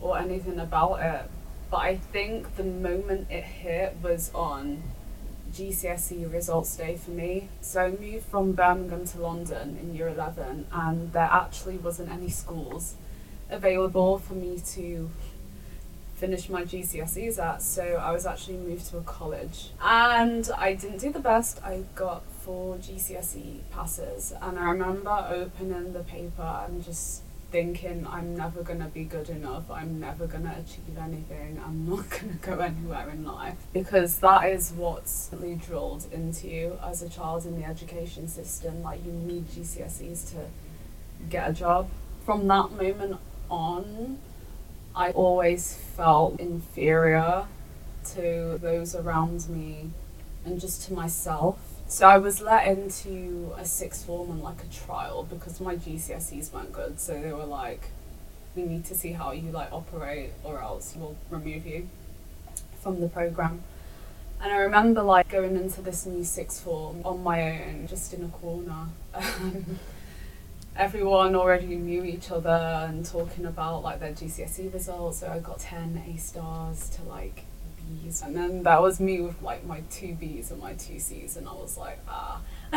or 0.00 0.18
anything 0.18 0.60
about 0.60 1.00
it, 1.00 1.30
but 1.70 1.78
I 1.78 1.96
think 1.96 2.56
the 2.56 2.64
moment 2.64 3.28
it 3.30 3.42
hit 3.42 3.96
was 4.02 4.30
on 4.34 4.82
GCSE 5.52 6.32
results 6.32 6.76
day 6.76 6.96
for 6.96 7.10
me. 7.10 7.48
So 7.60 7.80
I 7.82 7.90
moved 7.90 8.26
from 8.26 8.52
Birmingham 8.52 9.06
to 9.06 9.20
London 9.20 9.78
in 9.80 9.94
year 9.94 10.08
11, 10.08 10.66
and 10.70 11.12
there 11.12 11.28
actually 11.30 11.78
wasn't 11.78 12.10
any 12.10 12.28
schools 12.28 12.94
available 13.50 14.18
for 14.18 14.34
me 14.34 14.60
to 14.74 15.10
finish 16.16 16.48
my 16.48 16.64
GCSEs 16.64 17.38
at. 17.38 17.62
So 17.62 17.82
I 17.82 18.10
was 18.12 18.26
actually 18.26 18.56
moved 18.56 18.88
to 18.90 18.98
a 18.98 19.02
college, 19.02 19.70
and 19.82 20.48
I 20.56 20.74
didn't 20.74 20.98
do 20.98 21.12
the 21.12 21.20
best. 21.20 21.62
I 21.62 21.84
got 21.94 22.24
four 22.40 22.76
GCSE 22.76 23.60
passes, 23.70 24.32
and 24.40 24.58
I 24.58 24.70
remember 24.70 25.26
opening 25.30 25.92
the 25.92 26.00
paper 26.00 26.64
and 26.66 26.82
just 26.82 27.22
thinking 27.52 28.06
I'm 28.10 28.36
never 28.36 28.62
gonna 28.62 28.88
be 28.88 29.04
good 29.04 29.30
enough, 29.30 29.70
I'm 29.70 30.00
never 30.00 30.26
gonna 30.26 30.56
achieve 30.58 30.98
anything, 30.98 31.60
I'm 31.64 31.88
not 31.88 32.10
gonna 32.10 32.34
go 32.40 32.58
anywhere 32.58 33.08
in 33.10 33.24
life. 33.24 33.56
Because 33.72 34.18
that 34.18 34.48
is 34.50 34.72
what's 34.72 35.30
really 35.32 35.54
drilled 35.54 36.06
into 36.12 36.48
you 36.48 36.78
as 36.84 37.02
a 37.02 37.08
child 37.08 37.46
in 37.46 37.60
the 37.60 37.66
education 37.66 38.28
system. 38.28 38.82
Like 38.82 39.04
you 39.04 39.12
need 39.12 39.48
GCSEs 39.48 40.30
to 40.32 40.36
get 41.30 41.50
a 41.50 41.52
job. 41.52 41.88
From 42.24 42.48
that 42.48 42.72
moment 42.72 43.20
on, 43.50 44.18
I 44.94 45.10
always 45.10 45.74
felt 45.74 46.40
inferior 46.40 47.46
to 48.14 48.58
those 48.62 48.94
around 48.94 49.48
me 49.48 49.90
and 50.44 50.60
just 50.60 50.86
to 50.86 50.92
myself 50.92 51.58
so 51.88 52.08
I 52.08 52.18
was 52.18 52.40
let 52.40 52.66
into 52.66 53.54
a 53.56 53.64
sixth 53.64 54.06
form 54.06 54.30
on 54.30 54.42
like 54.42 54.62
a 54.62 54.66
trial 54.66 55.22
because 55.22 55.60
my 55.60 55.76
GCSEs 55.76 56.52
weren't 56.52 56.72
good. 56.72 56.98
So 56.98 57.20
they 57.20 57.32
were 57.32 57.44
like, 57.44 57.90
we 58.56 58.64
need 58.64 58.84
to 58.86 58.94
see 58.94 59.12
how 59.12 59.30
you 59.30 59.52
like 59.52 59.72
operate 59.72 60.30
or 60.42 60.60
else 60.60 60.94
we'll 60.96 61.16
remove 61.30 61.64
you 61.64 61.88
from 62.80 63.00
the 63.00 63.08
program. 63.08 63.62
And 64.42 64.52
I 64.52 64.56
remember 64.56 65.02
like 65.02 65.28
going 65.28 65.54
into 65.56 65.80
this 65.80 66.06
new 66.06 66.24
sixth 66.24 66.64
form 66.64 67.02
on 67.04 67.22
my 67.22 67.52
own, 67.52 67.86
just 67.86 68.12
in 68.12 68.24
a 68.24 68.28
corner. 68.28 68.88
Everyone 70.76 71.34
already 71.34 71.76
knew 71.76 72.04
each 72.04 72.30
other 72.30 72.86
and 72.86 73.04
talking 73.04 73.46
about 73.46 73.82
like 73.82 73.98
their 73.98 74.12
GCSE 74.12 74.72
results. 74.72 75.20
So 75.20 75.28
I 75.28 75.38
got 75.38 75.58
10 75.58 76.02
A 76.06 76.18
stars 76.18 76.90
to 76.90 77.02
like 77.04 77.44
B's. 77.76 78.22
And 78.22 78.36
then 78.36 78.62
that 78.64 78.82
was 78.82 79.00
me 79.00 79.20
with 79.20 79.40
like 79.42 79.64
my 79.64 79.80
two 79.90 80.14
B's 80.14 80.50
and 80.50 80.60
my 80.60 80.74
two 80.74 80.98
C's, 80.98 81.36
and 81.36 81.48
I 81.48 81.52
was 81.52 81.76
like, 81.78 81.98
ah. 82.08 82.40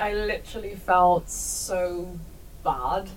I 0.00 0.12
literally 0.12 0.74
felt 0.74 1.28
so 1.28 2.18
bad. 2.64 3.10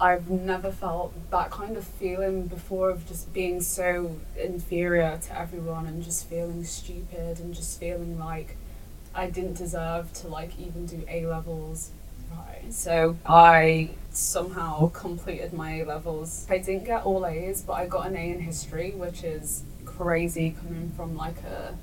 I've 0.00 0.28
never 0.28 0.72
felt 0.72 1.14
that 1.30 1.50
kind 1.50 1.76
of 1.76 1.84
feeling 1.84 2.46
before 2.46 2.90
of 2.90 3.06
just 3.06 3.32
being 3.32 3.60
so 3.60 4.16
inferior 4.36 5.18
to 5.22 5.38
everyone 5.38 5.86
and 5.86 6.02
just 6.02 6.28
feeling 6.28 6.64
stupid 6.64 7.38
and 7.38 7.54
just 7.54 7.78
feeling 7.78 8.18
like 8.18 8.56
I 9.14 9.30
didn't 9.30 9.54
deserve 9.54 10.12
to 10.14 10.28
like 10.28 10.58
even 10.58 10.86
do 10.86 11.04
A 11.08 11.26
levels. 11.26 11.92
So 12.70 13.16
I 13.24 13.90
somehow 14.10 14.88
completed 14.88 15.52
my 15.52 15.80
A 15.80 15.84
levels. 15.84 16.46
I 16.50 16.58
didn't 16.58 16.84
get 16.84 17.04
all 17.04 17.26
A's, 17.26 17.62
but 17.62 17.74
I 17.74 17.86
got 17.86 18.06
an 18.06 18.16
A 18.16 18.30
in 18.30 18.40
history, 18.40 18.92
which 18.92 19.22
is 19.22 19.64
crazy 19.84 20.56
coming 20.60 20.92
from 20.96 21.16
like 21.16 21.42
a 21.44 21.76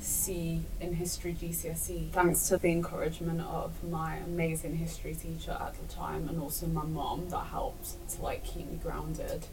C 0.00 0.62
in 0.80 0.94
history 0.94 1.34
GCSE, 1.34 2.10
thanks 2.10 2.48
to 2.48 2.58
the 2.58 2.70
encouragement 2.70 3.40
of 3.40 3.72
my 3.82 4.16
amazing 4.16 4.76
history 4.76 5.14
teacher 5.14 5.56
at 5.60 5.74
the 5.74 5.92
time 5.92 6.28
and 6.28 6.40
also 6.40 6.66
my 6.66 6.84
mom 6.84 7.28
that 7.30 7.46
helped 7.46 7.96
to 8.10 8.22
like 8.22 8.44
keep 8.44 8.70
me 8.70 8.78
grounded. 8.80 9.46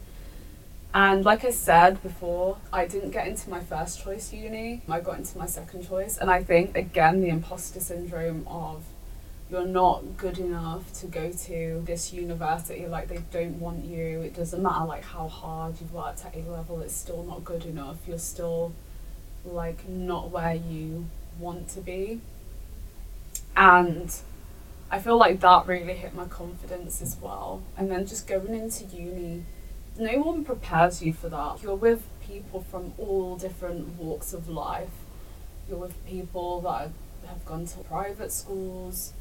And 0.94 1.24
like 1.24 1.44
I 1.44 1.50
said 1.50 2.00
before, 2.04 2.58
I 2.72 2.86
didn't 2.86 3.10
get 3.10 3.26
into 3.26 3.50
my 3.50 3.60
first 3.60 4.04
choice 4.04 4.32
uni, 4.32 4.82
I 4.88 5.00
got 5.00 5.18
into 5.18 5.36
my 5.36 5.46
second 5.46 5.88
choice. 5.88 6.18
And 6.18 6.30
I 6.30 6.44
think, 6.44 6.76
again, 6.76 7.20
the 7.20 7.30
imposter 7.30 7.80
syndrome 7.80 8.46
of 8.46 8.84
you're 9.54 9.64
not 9.64 10.16
good 10.16 10.38
enough 10.38 10.92
to 10.92 11.06
go 11.06 11.30
to 11.30 11.80
this 11.86 12.12
university 12.12 12.86
like 12.86 13.06
they 13.06 13.22
don't 13.30 13.60
want 13.60 13.84
you 13.84 14.20
it 14.20 14.34
doesn't 14.34 14.60
matter 14.60 14.84
like 14.84 15.04
how 15.04 15.28
hard 15.28 15.80
you've 15.80 15.92
worked 15.92 16.24
at 16.24 16.34
a 16.34 16.40
level 16.50 16.80
it's 16.80 16.96
still 16.96 17.22
not 17.22 17.44
good 17.44 17.64
enough 17.64 17.96
you're 18.08 18.18
still 18.18 18.72
like 19.44 19.88
not 19.88 20.30
where 20.30 20.54
you 20.54 21.06
want 21.38 21.68
to 21.68 21.80
be. 21.80 22.20
And 23.56 24.14
i 24.90 24.98
feel 24.98 25.16
like 25.16 25.40
that 25.40 25.66
really 25.66 25.94
hit 25.94 26.14
my 26.14 26.26
confidence 26.26 27.00
as 27.00 27.16
well. 27.20 27.62
And 27.76 27.90
then 27.90 28.06
just 28.06 28.26
going 28.26 28.54
into 28.54 28.84
uni 28.84 29.44
no 29.96 30.18
one 30.18 30.44
prepares 30.44 31.02
you 31.02 31.12
for 31.12 31.28
that. 31.28 31.62
You're 31.62 31.76
with 31.76 32.02
people 32.26 32.64
from 32.68 32.94
all 32.98 33.36
different 33.36 33.96
walks 33.96 34.32
of 34.32 34.48
life. 34.48 34.90
You're 35.68 35.78
with 35.78 36.04
people 36.04 36.60
that 36.62 36.90
have 37.28 37.44
gone 37.44 37.66
to 37.66 37.78
private 37.78 38.32
schools 38.32 39.12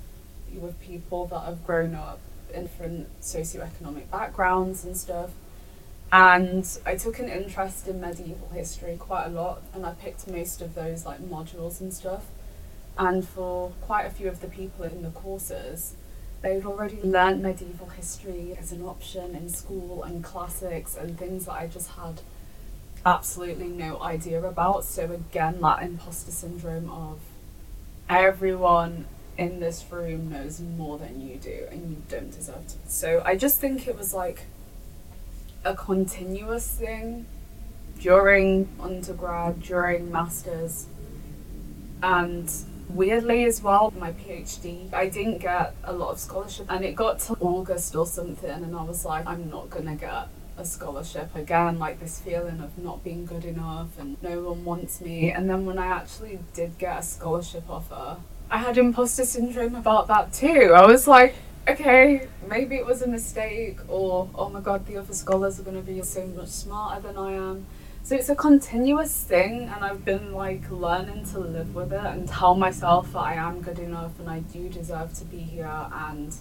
with 0.60 0.80
people 0.82 1.26
that 1.28 1.42
have 1.42 1.66
grown 1.66 1.96
up 1.96 2.20
in 2.54 2.64
different 2.64 3.08
socioeconomic 3.22 4.10
backgrounds 4.10 4.86
and 4.86 4.96
stuff. 4.96 5.32
And 6.12 6.68
I 6.86 6.96
took 6.96 7.18
an 7.18 7.28
interest 7.28 7.88
in 7.88 8.00
medieval 8.00 8.50
history 8.54 8.98
quite 8.98 9.26
a 9.26 9.30
lot, 9.30 9.64
and 9.74 9.86
I 9.86 9.94
picked 9.94 10.28
most 10.28 10.62
of 10.62 10.76
those 10.76 11.06
like 11.06 11.20
modules 11.22 11.82
and 11.82 11.92
stuff. 11.92 12.26
And 12.98 13.28
for 13.28 13.72
quite 13.82 14.04
a 14.06 14.12
few 14.12 14.28
of 14.28 14.40
the 14.40 14.48
people 14.48 14.86
in 14.86 15.02
the 15.02 15.10
courses, 15.10 15.96
they'd 16.44 16.66
already 16.66 17.02
learned 17.02 17.42
medieval 17.42 17.88
history 17.88 18.56
as 18.60 18.72
an 18.72 18.84
option 18.84 19.36
in 19.36 19.50
school 19.50 20.04
and 20.04 20.24
classics 20.24 20.96
and 20.96 21.18
things 21.18 21.46
that 21.46 21.54
I 21.54 21.68
just 21.68 21.92
had 21.92 22.22
absolutely 23.06 23.70
no 23.70 24.00
idea 24.02 24.44
about. 24.44 24.86
So, 24.86 25.12
again, 25.12 25.62
that 25.62 25.82
imposter 25.82 26.32
syndrome 26.32 26.92
of 26.92 27.20
everyone 28.08 29.06
in 29.38 29.60
this 29.60 29.84
room 29.90 30.30
knows 30.32 30.60
more 30.60 30.98
than 30.98 31.22
you 31.22 31.38
do 31.38 31.68
and 31.72 31.90
you 31.90 31.98
don't 32.10 32.32
deserve 32.32 32.68
to. 32.68 32.76
So 32.88 33.22
I 33.26 33.36
just 33.36 33.60
think 33.60 33.88
it 33.88 33.98
was 33.98 34.14
like 34.14 34.44
a 35.66 35.76
continuous 35.76 36.68
thing 36.68 37.26
during 38.00 38.68
undergrad, 38.80 39.62
during 39.62 40.12
masters, 40.12 40.88
and 42.02 42.52
weirdly 42.90 43.46
as 43.46 43.62
well, 43.62 43.94
my 43.98 44.12
PhD, 44.12 44.94
I 44.94 45.08
didn't 45.08 45.38
get 45.38 45.74
a 45.84 45.94
lot 45.94 46.12
of 46.12 46.20
scholarship, 46.20 46.66
and 46.70 46.84
it 46.84 46.96
got 46.96 47.20
to 47.22 47.34
August 47.40 47.96
or 47.96 48.06
something, 48.06 48.50
and 48.50 48.76
I 48.76 48.84
was 48.84 49.06
like, 49.06 49.26
I'm 49.26 49.50
not 49.50 49.70
gonna 49.70 49.96
get 49.96 50.28
a 50.58 50.66
scholarship 50.66 51.36
again, 51.36 51.80
like 51.80 52.00
this 52.00 52.20
feeling 52.20 52.60
of 52.60 52.78
not 52.78 53.04
being 53.04 53.26
good 53.26 53.46
enough 53.46 53.98
and 53.98 54.22
no 54.22 54.42
one 54.42 54.64
wants 54.64 55.02
me. 55.02 55.32
And 55.32 55.50
then 55.50 55.66
when 55.66 55.80
I 55.80 55.88
actually 55.88 56.40
did 56.54 56.78
get 56.78 57.00
a 57.00 57.02
scholarship 57.02 57.64
offer, 57.70 58.18
I 58.50 58.58
had 58.58 58.78
imposter 58.78 59.26
syndrome 59.26 59.76
about 59.76 60.08
that 60.08 60.34
too. 60.34 60.74
I 60.76 60.86
was 60.86 61.08
like, 61.08 61.36
okay, 61.68 62.28
maybe 62.48 62.76
it 62.76 62.86
was 62.86 63.02
a 63.02 63.08
mistake, 63.08 63.80
or 63.88 64.30
oh 64.36 64.50
my 64.50 64.60
god, 64.60 64.86
the 64.86 64.98
other 64.98 65.14
scholars 65.14 65.60
are 65.60 65.64
going 65.64 65.78
to 65.78 65.82
be 65.82 66.02
so 66.02 66.26
much 66.28 66.50
smarter 66.50 67.02
than 67.02 67.18
I 67.18 67.34
am. 67.34 67.66
So 68.04 68.16
it's 68.16 68.30
a 68.30 68.36
continuous 68.36 69.24
thing, 69.24 69.70
and 69.74 69.84
I've 69.84 70.04
been 70.04 70.34
like 70.34 70.70
learning 70.70 71.26
to 71.32 71.40
live 71.40 71.74
with 71.74 71.94
it 71.94 72.06
and 72.06 72.28
tell 72.28 72.54
myself 72.54 73.14
that 73.14 73.20
I 73.20 73.36
am 73.36 73.62
good 73.62 73.80
enough 73.80 74.20
and 74.20 74.30
I 74.30 74.40
do 74.40 74.68
deserve 74.68 75.14
to 75.20 75.26
be 75.26 75.38
here 75.38 75.88
and 75.92 76.36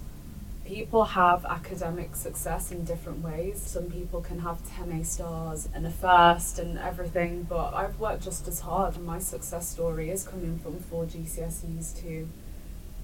people 0.64 1.04
have 1.04 1.44
academic 1.44 2.14
success 2.16 2.72
in 2.72 2.84
different 2.84 3.22
ways. 3.22 3.60
Some 3.60 3.90
people 3.90 4.20
can 4.20 4.40
have 4.40 4.58
10 4.76 4.92
A 4.92 5.04
stars 5.04 5.68
and 5.74 5.86
a 5.86 5.90
first 5.90 6.58
and 6.58 6.78
everything, 6.78 7.44
but 7.48 7.74
I've 7.74 7.98
worked 7.98 8.22
just 8.22 8.46
as 8.48 8.60
hard, 8.60 8.96
and 8.96 9.04
my 9.04 9.18
success 9.18 9.68
story 9.68 10.10
is 10.10 10.24
coming 10.24 10.58
from 10.58 10.78
four 10.78 11.04
GCSEs 11.04 12.00
to 12.02 12.28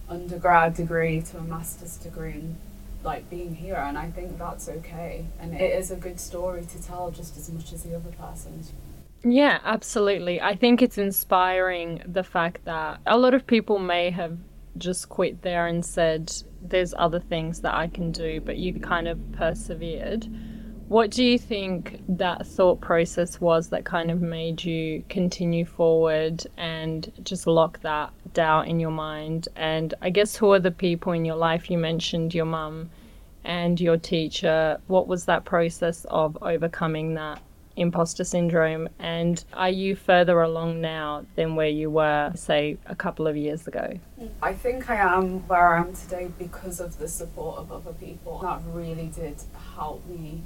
undergrad 0.09 0.75
degree 0.75 1.21
to 1.21 1.39
a 1.39 1.43
master's 1.43 1.97
degree 1.97 2.33
and 2.33 2.57
like 3.05 3.29
being 3.31 3.55
here 3.55 3.77
and 3.77 3.97
I 3.97 4.11
think 4.11 4.39
that's 4.39 4.69
okay 4.69 5.27
and 5.39 5.55
it 5.55 5.79
is 5.79 5.91
a 5.91 5.97
good 5.97 6.19
story 6.19 6.65
to 6.65 6.83
tell 6.83 7.11
just 7.11 7.37
as 7.37 7.51
much 7.51 7.73
as 7.73 7.83
the 7.85 7.95
other 7.95 8.11
person's. 8.11 8.73
Yeah, 9.25 9.59
absolutely. 9.65 10.41
I 10.41 10.55
think 10.55 10.81
it's 10.81 10.99
inspiring 10.99 12.03
the 12.07 12.23
fact 12.23 12.65
that 12.65 13.01
a 13.07 13.19
lot 13.19 13.35
of 13.35 13.47
people 13.47 13.79
may 13.79 14.11
have 14.11 14.39
just 14.77 15.09
quit 15.09 15.43
there 15.43 15.67
and 15.67 15.85
said, 15.85 16.33
there's 16.63 16.95
other 16.97 17.21
things 17.21 17.61
that 17.61 17.75
I 17.75 17.89
can 17.89 18.13
do, 18.13 18.41
but 18.41 18.57
you 18.57 18.79
kind 18.81 19.09
of 19.09 19.19
persevered. 19.33 20.27
What 20.89 21.11
do 21.11 21.23
you 21.23 21.39
think 21.39 22.01
that 22.09 22.47
thought 22.47 22.81
process 22.81 23.41
was 23.41 23.69
that 23.69 23.85
kind 23.85 24.11
of 24.11 24.23
made 24.23 24.65
you 24.65 25.05
continue 25.11 25.67
forward 25.67 26.47
and 26.57 27.13
just 27.23 27.47
lock 27.47 27.81
that 27.83 28.11
doubt 28.33 28.69
in 28.69 28.81
your 28.81 28.91
mind? 28.91 29.49
And 29.55 29.93
I 30.01 30.09
guess 30.09 30.35
who 30.35 30.51
are 30.53 30.59
the 30.59 30.71
people 30.71 31.13
in 31.13 31.27
your 31.27 31.37
life? 31.37 31.71
You 31.71 31.77
mentioned 31.77 32.35
your 32.35 32.47
mum 32.47 32.89
and 33.45 33.79
your 33.79 33.99
teacher. 33.99 34.81
What 34.87 35.09
was 35.09 35.27
that 35.27 35.45
process 35.45 36.07
of 36.09 36.39
overcoming 36.41 37.15
that 37.15 37.43
imposter 37.79 38.25
syndrome? 38.25 38.89
And 38.99 39.43
are 39.55 39.71
you 39.71 39.97
further 39.97 40.41
along 40.41 40.81
now 40.81 41.25
than 41.37 41.57
where 41.57 41.69
you 41.69 41.91
were, 41.91 42.33
say, 42.35 42.77
a 42.87 42.95
couple 42.95 43.27
of 43.27 43.37
years 43.37 43.67
ago? 43.67 43.99
I 44.43 44.53
think 44.53 44.91
I 44.91 44.97
am 44.97 45.47
where 45.49 45.75
I 45.75 45.81
am 45.81 45.95
today 45.95 46.31
because 46.39 46.81
of 46.81 46.99
the 46.99 47.09
support 47.09 47.59
of 47.59 47.73
other 47.73 47.93
people. 47.93 48.41
That 48.41 48.61
really 48.67 49.07
did 49.07 49.37
help 49.77 50.07
me 50.07 50.43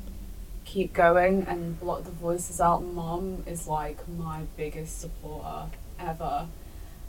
keep 0.64 0.92
going 0.92 1.44
and 1.48 1.78
block 1.80 2.04
the 2.04 2.10
voices 2.10 2.60
out. 2.60 2.82
Mom 2.82 3.42
is 3.46 3.66
like 3.66 4.08
my 4.08 4.42
biggest 4.56 5.00
supporter 5.00 5.66
ever. 5.98 6.46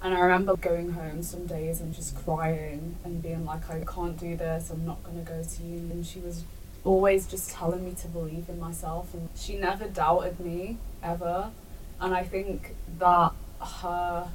And 0.01 0.13
I 0.13 0.19
remember 0.19 0.57
going 0.57 0.91
home 0.91 1.23
some 1.23 1.45
days 1.45 1.79
and 1.79 1.93
just 1.93 2.13
crying 2.25 2.97
and 3.05 3.21
being 3.21 3.45
like, 3.45 3.69
I 3.69 3.85
can't 3.85 4.19
do 4.19 4.35
this, 4.35 4.69
I'm 4.69 4.85
not 4.85 5.01
going 5.03 5.23
to 5.23 5.31
go 5.31 5.41
to 5.41 5.63
uni. 5.63 5.91
And 5.91 6.05
she 6.05 6.19
was 6.19 6.43
always 6.83 7.27
just 7.27 7.51
telling 7.51 7.85
me 7.85 7.93
to 8.01 8.07
believe 8.07 8.49
in 8.49 8.59
myself. 8.59 9.13
And 9.13 9.29
she 9.35 9.55
never 9.57 9.87
doubted 9.87 10.39
me, 10.39 10.77
ever. 11.01 11.51
And 11.99 12.13
I 12.13 12.23
think 12.23 12.75
that 12.99 13.31
her 13.59 14.29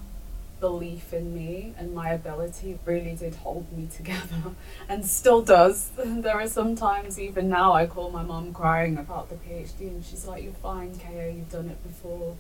belief 0.61 1.13
in 1.13 1.35
me 1.35 1.73
and 1.79 1.95
my 1.95 2.11
ability 2.11 2.79
really 2.85 3.15
did 3.15 3.35
hold 3.37 3.71
me 3.77 3.89
together 3.95 4.55
and 4.89 5.05
still 5.05 5.43
does. 5.43 5.91
there 6.05 6.41
are 6.41 6.49
sometimes, 6.49 7.19
even 7.19 7.49
now, 7.49 7.73
I 7.73 7.87
call 7.87 8.11
my 8.11 8.23
mom 8.23 8.53
crying 8.53 8.97
about 8.97 9.29
the 9.29 9.37
PhD 9.37 9.81
and 9.83 10.05
she's 10.05 10.27
like, 10.27 10.43
You're 10.43 10.53
fine, 10.53 10.99
Kaya, 10.99 11.31
you've 11.31 11.51
done 11.51 11.69
it 11.69 11.83
before. 11.83 12.37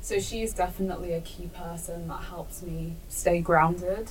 So 0.00 0.18
she 0.18 0.42
is 0.42 0.52
definitely 0.52 1.12
a 1.12 1.20
key 1.20 1.48
person 1.54 2.08
that 2.08 2.24
helps 2.24 2.62
me 2.62 2.94
stay 3.08 3.40
grounded. 3.40 4.10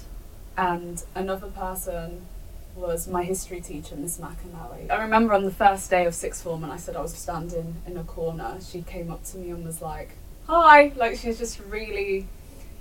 And 0.57 1.03
another 1.15 1.47
person 1.47 2.27
was 2.75 3.07
my 3.07 3.23
history 3.23 3.61
teacher, 3.61 3.95
Miss 3.95 4.17
McAnally. 4.17 4.89
I 4.89 5.01
remember 5.01 5.33
on 5.33 5.43
the 5.43 5.51
first 5.51 5.89
day 5.89 6.05
of 6.05 6.15
sixth 6.15 6.43
form 6.43 6.61
when 6.61 6.71
I 6.71 6.77
said 6.77 6.95
I 6.95 7.01
was 7.01 7.13
standing 7.13 7.81
in 7.85 7.97
a 7.97 8.03
corner, 8.03 8.57
she 8.61 8.81
came 8.81 9.11
up 9.11 9.23
to 9.25 9.37
me 9.37 9.49
and 9.49 9.65
was 9.65 9.81
like, 9.81 10.11
Hi! 10.47 10.91
Like 10.95 11.17
she's 11.17 11.37
just 11.37 11.59
a 11.59 11.63
really 11.63 12.27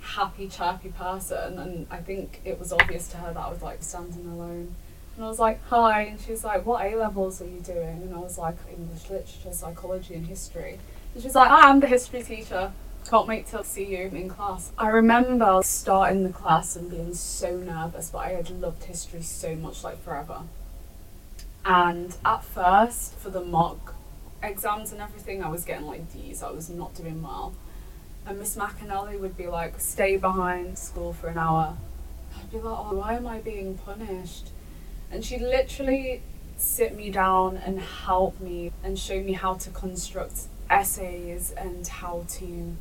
happy, 0.01 0.47
chirpy 0.47 0.89
person. 0.89 1.59
And 1.59 1.87
I 1.91 1.97
think 1.97 2.41
it 2.43 2.59
was 2.59 2.71
obvious 2.73 3.07
to 3.09 3.17
her 3.17 3.33
that 3.33 3.39
I 3.39 3.49
was 3.49 3.61
like 3.61 3.83
standing 3.83 4.25
alone. 4.27 4.75
And 5.15 5.25
I 5.25 5.27
was 5.27 5.39
like, 5.39 5.63
Hi. 5.65 6.01
And 6.03 6.19
she's 6.19 6.43
like, 6.43 6.65
What 6.65 6.85
A 6.85 6.95
levels 6.95 7.41
are 7.41 7.47
you 7.47 7.59
doing? 7.59 8.01
And 8.01 8.13
I 8.15 8.19
was 8.19 8.37
like, 8.37 8.55
English 8.69 9.09
literature, 9.09 9.53
psychology, 9.53 10.15
and 10.15 10.25
history. 10.25 10.79
And 11.13 11.23
she's 11.23 11.35
like, 11.35 11.49
ah, 11.49 11.69
I'm 11.69 11.79
the 11.79 11.87
history 11.87 12.23
teacher. 12.23 12.71
Can't 13.09 13.27
wait 13.27 13.47
to 13.47 13.63
see 13.63 13.85
you 13.85 14.07
in 14.07 14.29
class. 14.29 14.71
I 14.77 14.87
remember 14.87 15.61
starting 15.63 16.23
the 16.23 16.29
class 16.29 16.75
and 16.75 16.89
being 16.89 17.13
so 17.13 17.57
nervous, 17.57 18.09
but 18.09 18.19
I 18.19 18.29
had 18.29 18.49
loved 18.49 18.85
history 18.85 19.21
so 19.21 19.55
much, 19.55 19.83
like 19.83 20.01
forever. 20.01 20.43
And 21.65 22.15
at 22.23 22.43
first, 22.43 23.15
for 23.15 23.29
the 23.29 23.43
mock 23.43 23.95
exams 24.41 24.91
and 24.91 25.01
everything, 25.01 25.43
I 25.43 25.49
was 25.49 25.65
getting 25.65 25.85
like 25.85 26.11
D's. 26.13 26.41
I 26.41 26.51
was 26.51 26.69
not 26.69 26.95
doing 26.95 27.21
well. 27.21 27.53
And 28.25 28.39
Miss 28.39 28.55
McAnally 28.55 29.19
would 29.19 29.35
be 29.35 29.47
like, 29.47 29.79
stay 29.79 30.15
behind 30.15 30.77
school 30.77 31.11
for 31.11 31.27
an 31.27 31.37
hour. 31.37 31.75
I'd 32.37 32.51
be 32.51 32.57
like, 32.57 32.77
oh, 32.79 32.95
why 32.95 33.15
am 33.15 33.27
I 33.27 33.39
being 33.39 33.77
punished? 33.77 34.49
And 35.11 35.25
she'd 35.25 35.41
literally 35.41 36.21
sit 36.55 36.95
me 36.95 37.09
down 37.09 37.57
and 37.57 37.79
help 37.79 38.39
me 38.39 38.71
and 38.83 38.97
show 38.97 39.21
me 39.21 39.33
how 39.33 39.55
to 39.55 39.69
construct 39.71 40.43
essays 40.69 41.51
and 41.51 41.85
how 41.87 42.25
to 42.29 42.75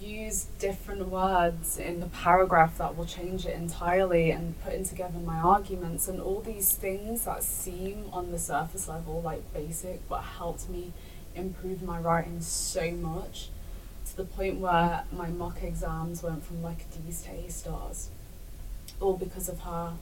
use 0.00 0.46
different 0.58 1.08
words 1.08 1.78
in 1.78 2.00
the 2.00 2.06
paragraph 2.06 2.78
that 2.78 2.96
will 2.96 3.04
change 3.04 3.46
it 3.46 3.54
entirely 3.54 4.30
and 4.30 4.60
putting 4.62 4.84
together 4.84 5.18
my 5.18 5.38
arguments 5.38 6.08
and 6.08 6.20
all 6.20 6.40
these 6.40 6.72
things 6.72 7.24
that 7.24 7.42
seem 7.42 8.08
on 8.12 8.32
the 8.32 8.38
surface 8.38 8.88
level 8.88 9.20
like 9.22 9.52
basic 9.52 10.06
but 10.08 10.20
helped 10.20 10.68
me 10.68 10.92
improve 11.34 11.82
my 11.82 11.98
writing 11.98 12.40
so 12.40 12.90
much 12.90 13.48
to 14.06 14.16
the 14.16 14.24
point 14.24 14.58
where 14.58 15.04
my 15.12 15.28
mock 15.28 15.62
exams 15.62 16.22
went 16.22 16.44
from 16.44 16.62
like 16.62 16.90
D's 16.90 17.22
to 17.22 17.30
A 17.30 17.50
stars 17.50 18.08
all 19.00 19.16
because 19.16 19.48
of 19.48 19.60
her 19.60 19.94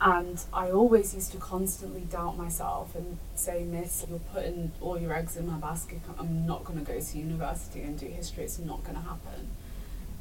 and 0.00 0.42
I 0.52 0.70
always 0.70 1.14
used 1.14 1.32
to 1.32 1.38
constantly 1.38 2.02
doubt 2.02 2.36
myself 2.36 2.94
and 2.94 3.18
say, 3.34 3.64
Miss, 3.64 4.04
you're 4.08 4.18
putting 4.18 4.72
all 4.80 4.98
your 4.98 5.14
eggs 5.14 5.36
in 5.36 5.46
my 5.46 5.56
basket. 5.56 6.00
I'm 6.18 6.46
not 6.46 6.64
going 6.64 6.78
to 6.78 6.84
go 6.84 7.00
to 7.00 7.18
university 7.18 7.82
and 7.82 7.98
do 7.98 8.06
history. 8.06 8.44
It's 8.44 8.58
not 8.58 8.82
going 8.82 8.96
to 8.96 9.02
happen. 9.02 9.48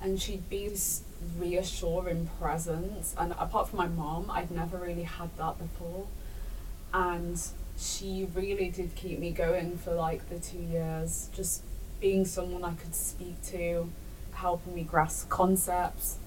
And 0.02 0.22
she'd 0.22 0.50
be 0.50 0.70
this 0.70 1.02
reassuring 1.38 2.30
presence. 2.40 3.16
And 3.18 3.34
apart 3.34 3.70
from 3.70 3.78
my 3.78 3.88
mom, 3.88 4.30
I'd 4.30 4.52
never 4.52 4.78
really 4.78 5.04
had 5.04 5.36
that 5.38 5.58
before. 5.58 6.08
And 6.94 7.42
she 7.78 8.28
really 8.34 8.70
did 8.70 8.96
keep 8.96 9.20
me 9.20 9.32
going 9.32 9.78
for 9.78 9.94
like 9.94 10.30
the 10.30 10.40
two 10.40 10.60
years, 10.60 11.30
just 11.36 11.64
being 12.00 12.26
someone 12.26 12.64
I 12.64 12.74
could 12.76 12.94
speak 12.94 13.42
to, 13.48 13.90
helping 14.34 14.76
me 14.76 14.84
grasp 14.84 15.30
concepts 15.30 16.20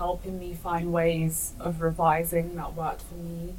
helping 0.00 0.38
me 0.38 0.54
find 0.54 0.90
ways 0.90 1.52
of 1.60 1.82
revising 1.82 2.56
that 2.56 2.74
worked 2.74 3.02
for 3.02 3.16
me. 3.16 3.52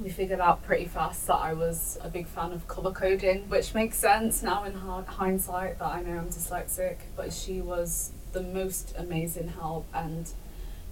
We 0.00 0.08
figured 0.08 0.40
out 0.40 0.64
pretty 0.64 0.86
fast 0.86 1.26
that 1.26 1.36
I 1.36 1.52
was 1.52 1.98
a 2.02 2.08
big 2.08 2.26
fan 2.26 2.52
of 2.52 2.66
colour 2.66 2.90
coding, 2.90 3.50
which 3.50 3.74
makes 3.74 3.98
sense 3.98 4.42
now 4.42 4.64
in 4.64 4.72
hindsight 4.72 5.78
that 5.78 5.92
I 5.96 6.00
know 6.00 6.16
I'm 6.16 6.30
dyslexic. 6.30 6.96
But 7.14 7.34
she 7.34 7.60
was 7.60 8.12
the 8.32 8.42
most 8.42 8.94
amazing 8.96 9.48
help, 9.48 9.84
and 9.92 10.32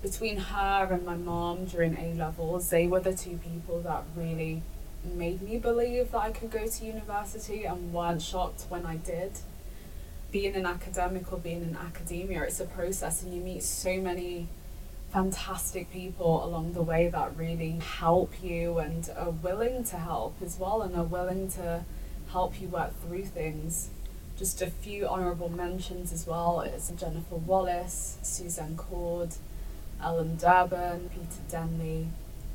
between 0.02 0.36
her 0.36 0.88
and 0.92 1.06
my 1.06 1.16
mom 1.16 1.64
during 1.64 1.96
A 1.96 2.12
levels, 2.12 2.68
they 2.68 2.86
were 2.86 3.00
the 3.00 3.14
two 3.14 3.38
people 3.42 3.80
that 3.80 4.02
really 4.14 4.60
made 5.02 5.40
me 5.40 5.56
believe 5.56 6.12
that 6.12 6.18
I 6.18 6.32
could 6.32 6.50
go 6.50 6.66
to 6.66 6.84
university 6.84 7.64
and 7.64 7.94
weren't 7.94 8.20
shocked 8.20 8.66
when 8.68 8.84
I 8.84 8.96
did 8.96 9.32
being 10.30 10.54
an 10.54 10.66
academic 10.66 11.32
or 11.32 11.38
being 11.38 11.62
in 11.62 11.76
academia, 11.76 12.42
it's 12.42 12.60
a 12.60 12.64
process, 12.64 13.22
and 13.22 13.34
you 13.34 13.40
meet 13.40 13.62
so 13.62 13.98
many 13.98 14.48
fantastic 15.12 15.90
people 15.90 16.44
along 16.44 16.72
the 16.72 16.82
way 16.82 17.08
that 17.08 17.36
really 17.36 17.72
help 17.72 18.32
you 18.42 18.78
and 18.78 19.10
are 19.16 19.30
willing 19.30 19.82
to 19.82 19.96
help 19.96 20.36
as 20.40 20.56
well 20.58 20.82
and 20.82 20.94
are 20.94 21.02
willing 21.02 21.50
to 21.50 21.84
help 22.30 22.60
you 22.60 22.68
work 22.68 22.92
through 23.02 23.24
things. 23.24 23.90
Just 24.38 24.62
a 24.62 24.70
few 24.70 25.06
honourable 25.06 25.48
mentions 25.48 26.12
as 26.12 26.26
well 26.26 26.60
is 26.60 26.92
Jennifer 26.96 27.34
Wallace, 27.34 28.18
Suzanne 28.22 28.76
Cord, 28.76 29.34
Ellen 30.02 30.36
Durbin, 30.36 31.10
Peter 31.10 31.42
Denley, 31.50 32.06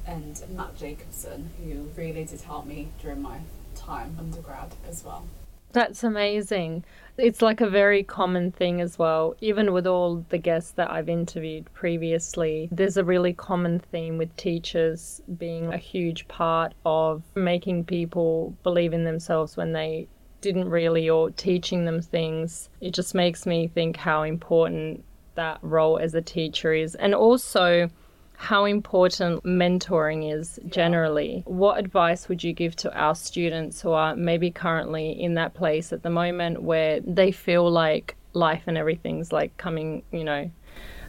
and 0.08 0.42
Matt 0.50 0.78
Jacobson, 0.78 1.52
who 1.62 1.90
really 1.96 2.24
did 2.24 2.42
help 2.42 2.66
me 2.66 2.88
during 3.02 3.22
my 3.22 3.40
time 3.76 4.16
undergrad 4.18 4.76
as 4.88 5.04
well. 5.04 5.28
That's 5.76 6.06
amazing. 6.06 6.86
It's 7.18 7.42
like 7.42 7.60
a 7.60 7.70
very 7.70 8.02
common 8.02 8.54
thing 8.54 8.80
as 8.80 8.98
well. 8.98 9.36
Even 9.42 9.74
with 9.74 9.86
all 9.86 10.24
the 10.30 10.38
guests 10.38 10.72
that 10.72 10.90
I've 10.90 11.10
interviewed 11.10 11.66
previously, 11.74 12.70
there's 12.72 12.96
a 12.96 13.04
really 13.04 13.34
common 13.34 13.80
theme 13.92 14.18
with 14.18 14.34
teachers 14.38 15.22
being 15.38 15.74
a 15.74 15.78
huge 15.78 16.30
part 16.30 16.74
of 16.86 17.24
making 17.36 17.84
people 17.84 18.56
believe 18.64 18.94
in 18.94 19.04
themselves 19.04 19.58
when 19.58 19.74
they 19.74 20.08
didn't 20.40 20.70
really, 20.70 21.10
or 21.10 21.30
teaching 21.32 21.84
them 21.84 22.02
things. 22.02 22.70
It 22.80 22.94
just 22.94 23.14
makes 23.14 23.46
me 23.46 23.68
think 23.68 23.98
how 23.98 24.24
important 24.24 25.04
that 25.34 25.60
role 25.62 25.98
as 25.98 26.16
a 26.16 26.22
teacher 26.22 26.72
is. 26.72 26.96
And 26.96 27.14
also, 27.14 27.90
how 28.38 28.65
important 28.65 29.43
mentoring 29.43 30.34
is 30.34 30.60
generally. 30.67 31.43
What 31.45 31.80
advice 31.80 32.28
would 32.28 32.43
you 32.43 32.54
give 32.54 32.76
to 32.78 32.93
our 32.98 33.15
students 33.15 33.82
who 33.82 33.91
are 33.91 34.15
maybe 34.15 34.52
currently 34.52 35.12
in 35.12 35.36
that 35.36 35.54
place 35.54 35.93
at 35.93 36.04
the 36.04 36.10
moment 36.10 36.62
where 36.62 37.00
they 37.02 37.32
feel 37.32 37.69
like 37.69 38.15
life 38.34 38.63
and 38.67 38.78
everything's 38.78 39.32
like 39.32 39.56
coming, 39.58 40.04
you 40.12 40.24
know? 40.24 40.52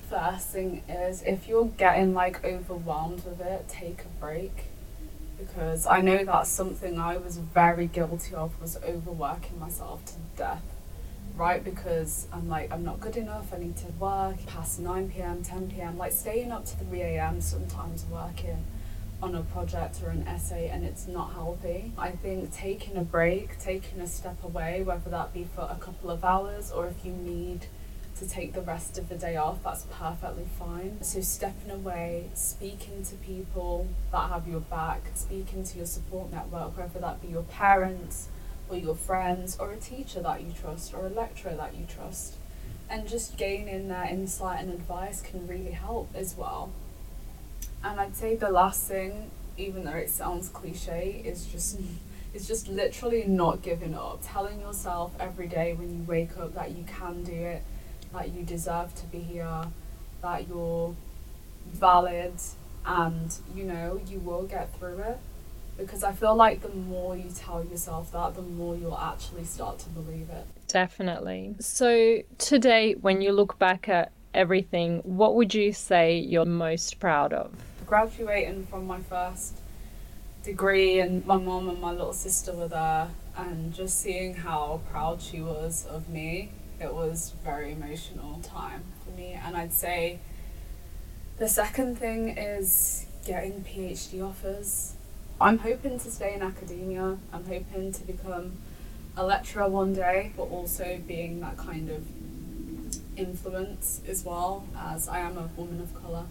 First 0.08 0.50
thing 0.50 0.82
is 0.88 1.22
if 1.22 1.48
you're 1.48 1.66
getting 1.66 2.14
like 2.14 2.44
overwhelmed 2.44 3.24
with 3.24 3.40
it, 3.40 3.68
take 3.68 4.02
a 4.02 4.20
break. 4.20 4.66
Because 5.38 5.86
I 5.86 6.00
know 6.00 6.24
that's 6.24 6.48
something 6.48 6.98
I 6.98 7.18
was 7.18 7.36
very 7.36 7.86
guilty 7.86 8.34
of 8.34 8.58
was 8.60 8.78
overworking 8.82 9.58
myself 9.60 10.04
to 10.06 10.14
death 10.36 10.62
right? 11.36 11.62
Because 11.62 12.26
I'm 12.32 12.48
like, 12.48 12.72
I'm 12.72 12.84
not 12.84 13.00
good 13.00 13.16
enough, 13.16 13.52
I 13.52 13.58
need 13.58 13.76
to 13.78 13.86
work 13.98 14.36
past 14.46 14.80
9 14.80 15.10
pm, 15.10 15.42
10 15.42 15.70
pm, 15.70 15.98
like 15.98 16.12
staying 16.12 16.50
up 16.50 16.64
to 16.66 16.76
3 16.76 17.02
am 17.02 17.40
sometimes 17.40 18.04
working 18.06 18.64
on 19.22 19.34
a 19.34 19.42
project 19.42 20.02
or 20.02 20.10
an 20.10 20.26
essay 20.26 20.68
and 20.68 20.84
it's 20.84 21.06
not 21.06 21.32
healthy. 21.32 21.92
I 21.96 22.10
think 22.10 22.52
taking 22.52 22.96
a 22.96 23.02
break, 23.02 23.58
taking 23.58 24.00
a 24.00 24.06
step 24.06 24.42
away, 24.42 24.82
whether 24.82 25.10
that 25.10 25.32
be 25.32 25.46
for 25.54 25.68
a 25.70 25.76
couple 25.76 26.10
of 26.10 26.24
hours 26.24 26.70
or 26.70 26.86
if 26.86 27.04
you 27.04 27.12
need 27.12 27.66
to 28.18 28.28
take 28.28 28.54
the 28.54 28.62
rest 28.62 28.96
of 28.98 29.08
the 29.08 29.14
day 29.14 29.36
off, 29.36 29.62
that's 29.62 29.86
perfectly 29.90 30.46
fine. 30.58 31.02
So, 31.02 31.20
stepping 31.20 31.70
away, 31.70 32.30
speaking 32.32 33.04
to 33.04 33.14
people 33.16 33.88
that 34.10 34.30
have 34.30 34.48
your 34.48 34.60
back, 34.60 35.02
speaking 35.14 35.64
to 35.64 35.76
your 35.76 35.86
support 35.86 36.32
network, 36.32 36.78
whether 36.78 36.98
that 36.98 37.20
be 37.20 37.28
your 37.28 37.42
parents, 37.42 38.28
or 38.68 38.76
your 38.76 38.94
friends 38.94 39.56
or 39.58 39.72
a 39.72 39.76
teacher 39.76 40.20
that 40.20 40.42
you 40.42 40.52
trust 40.52 40.94
or 40.94 41.06
a 41.06 41.08
lecturer 41.08 41.54
that 41.54 41.74
you 41.76 41.86
trust. 41.86 42.34
And 42.88 43.08
just 43.08 43.36
gaining 43.36 43.88
their 43.88 44.04
insight 44.04 44.60
and 44.60 44.72
advice 44.72 45.20
can 45.20 45.46
really 45.46 45.72
help 45.72 46.10
as 46.14 46.36
well. 46.36 46.70
And 47.82 48.00
I'd 48.00 48.16
say 48.16 48.36
the 48.36 48.50
last 48.50 48.86
thing, 48.86 49.30
even 49.56 49.84
though 49.84 49.92
it 49.92 50.10
sounds 50.10 50.48
cliche, 50.48 51.22
is 51.24 51.46
just 51.46 51.80
mm. 51.80 51.96
is 52.32 52.46
just 52.46 52.68
literally 52.68 53.24
not 53.24 53.62
giving 53.62 53.94
up. 53.94 54.20
Telling 54.22 54.60
yourself 54.60 55.14
every 55.18 55.48
day 55.48 55.74
when 55.74 55.96
you 55.96 56.02
wake 56.04 56.36
up 56.38 56.54
that 56.54 56.72
you 56.72 56.84
can 56.84 57.24
do 57.24 57.32
it, 57.32 57.62
that 58.12 58.32
you 58.32 58.42
deserve 58.42 58.94
to 58.96 59.06
be 59.06 59.18
here, 59.18 59.64
that 60.22 60.48
you're 60.48 60.94
valid 61.72 62.34
and 62.84 63.36
you 63.54 63.64
know 63.64 64.00
you 64.06 64.20
will 64.20 64.44
get 64.44 64.76
through 64.78 64.98
it 64.98 65.18
because 65.76 66.02
I 66.02 66.12
feel 66.12 66.34
like 66.34 66.62
the 66.62 66.68
more 66.68 67.16
you 67.16 67.30
tell 67.34 67.64
yourself 67.64 68.12
that, 68.12 68.34
the 68.34 68.42
more 68.42 68.76
you'll 68.76 68.98
actually 68.98 69.44
start 69.44 69.78
to 69.80 69.88
believe 69.90 70.28
it. 70.30 70.46
Definitely. 70.68 71.54
So, 71.60 72.22
today, 72.38 72.94
when 72.94 73.20
you 73.20 73.32
look 73.32 73.58
back 73.58 73.88
at 73.88 74.12
everything, 74.34 75.00
what 75.04 75.34
would 75.34 75.54
you 75.54 75.72
say 75.72 76.18
you're 76.18 76.44
most 76.44 76.98
proud 76.98 77.32
of? 77.32 77.52
Graduating 77.86 78.66
from 78.66 78.86
my 78.86 79.00
first 79.00 79.58
degree, 80.42 81.00
and 81.00 81.24
my 81.26 81.36
mom 81.36 81.68
and 81.68 81.80
my 81.80 81.92
little 81.92 82.12
sister 82.12 82.52
were 82.52 82.68
there, 82.68 83.08
and 83.36 83.74
just 83.74 84.00
seeing 84.00 84.34
how 84.34 84.80
proud 84.90 85.20
she 85.20 85.40
was 85.40 85.86
of 85.86 86.08
me, 86.08 86.50
it 86.80 86.92
was 86.92 87.34
very 87.44 87.72
emotional 87.72 88.40
time 88.42 88.82
for 89.04 89.10
me. 89.12 89.32
And 89.32 89.56
I'd 89.56 89.72
say 89.72 90.18
the 91.38 91.48
second 91.48 91.98
thing 91.98 92.36
is 92.36 93.06
getting 93.26 93.64
PhD 93.64 94.26
offers. 94.26 94.95
I'm 95.38 95.58
hoping 95.58 95.98
to 95.98 96.10
stay 96.10 96.34
in 96.34 96.40
academia. 96.40 97.18
I'm 97.30 97.44
hoping 97.44 97.92
to 97.92 98.02
become 98.04 98.52
a 99.18 99.24
lecturer 99.24 99.68
one 99.68 99.92
day, 99.92 100.32
but 100.34 100.44
also 100.44 100.98
being 101.06 101.40
that 101.40 101.58
kind 101.58 101.90
of 101.90 102.06
influence 103.18 104.00
as 104.08 104.24
well, 104.24 104.66
as 104.78 105.08
I 105.08 105.18
am 105.18 105.36
a 105.36 105.50
woman 105.54 105.82
of 105.82 105.94
colour. 106.02 106.24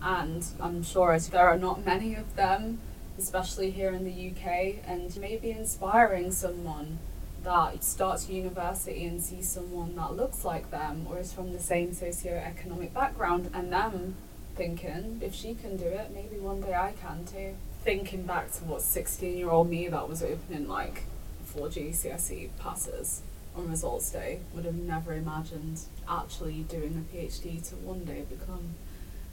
And 0.00 0.42
I'm 0.58 0.82
sure 0.82 1.18
there 1.18 1.46
are 1.46 1.58
not 1.58 1.84
many 1.84 2.14
of 2.14 2.34
them, 2.34 2.78
especially 3.18 3.72
here 3.72 3.92
in 3.92 4.04
the 4.04 4.30
UK, 4.30 4.76
and 4.86 5.14
maybe 5.18 5.50
inspiring 5.50 6.32
someone 6.32 6.98
that 7.44 7.84
starts 7.84 8.30
university 8.30 9.04
and 9.04 9.20
sees 9.20 9.50
someone 9.50 9.96
that 9.96 10.16
looks 10.16 10.46
like 10.46 10.70
them 10.70 11.06
or 11.10 11.18
is 11.18 11.32
from 11.32 11.52
the 11.52 11.58
same 11.58 11.92
socio-economic 11.92 12.94
background 12.94 13.50
and 13.52 13.72
them 13.72 14.14
thinking 14.56 15.20
if 15.22 15.34
she 15.34 15.54
can 15.54 15.74
do 15.78 15.86
it 15.86 16.10
maybe 16.12 16.38
one 16.38 16.60
day 16.60 16.74
I 16.74 16.92
can 17.00 17.24
too 17.24 17.54
thinking 17.82 18.24
back 18.24 18.52
to 18.52 18.64
what 18.64 18.82
16 18.82 19.36
year 19.36 19.50
old 19.50 19.70
me 19.70 19.88
that 19.88 20.08
was 20.08 20.22
opening 20.22 20.68
like 20.68 21.04
four 21.44 21.68
GCSE 21.68 22.50
passes 22.58 23.22
on 23.56 23.68
results 23.68 24.10
day 24.10 24.40
would 24.54 24.64
have 24.64 24.74
never 24.74 25.12
imagined 25.12 25.80
actually 26.08 26.62
doing 26.62 27.04
a 27.04 27.16
PhD 27.16 27.66
to 27.68 27.76
one 27.76 28.04
day 28.04 28.24
become 28.28 28.74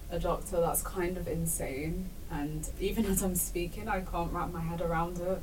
a 0.10 0.20
doctor. 0.20 0.60
That's 0.60 0.82
kind 0.82 1.18
of 1.18 1.28
insane. 1.28 2.10
And 2.32 2.68
even 2.80 3.06
as 3.06 3.22
I'm 3.22 3.36
speaking, 3.36 3.88
I 3.88 4.02
can't 4.02 4.32
wrap 4.32 4.52
my 4.52 4.62
head 4.62 4.82
around 4.82 5.20
it, 5.20 5.42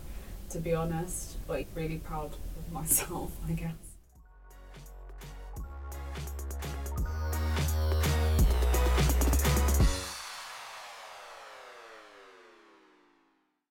to 0.50 0.58
be 0.58 0.74
honest. 0.74 1.36
Like, 1.48 1.66
really 1.74 1.98
proud 1.98 2.32
of 2.56 2.72
myself, 2.72 3.32
I 3.48 3.52
guess. 3.52 3.83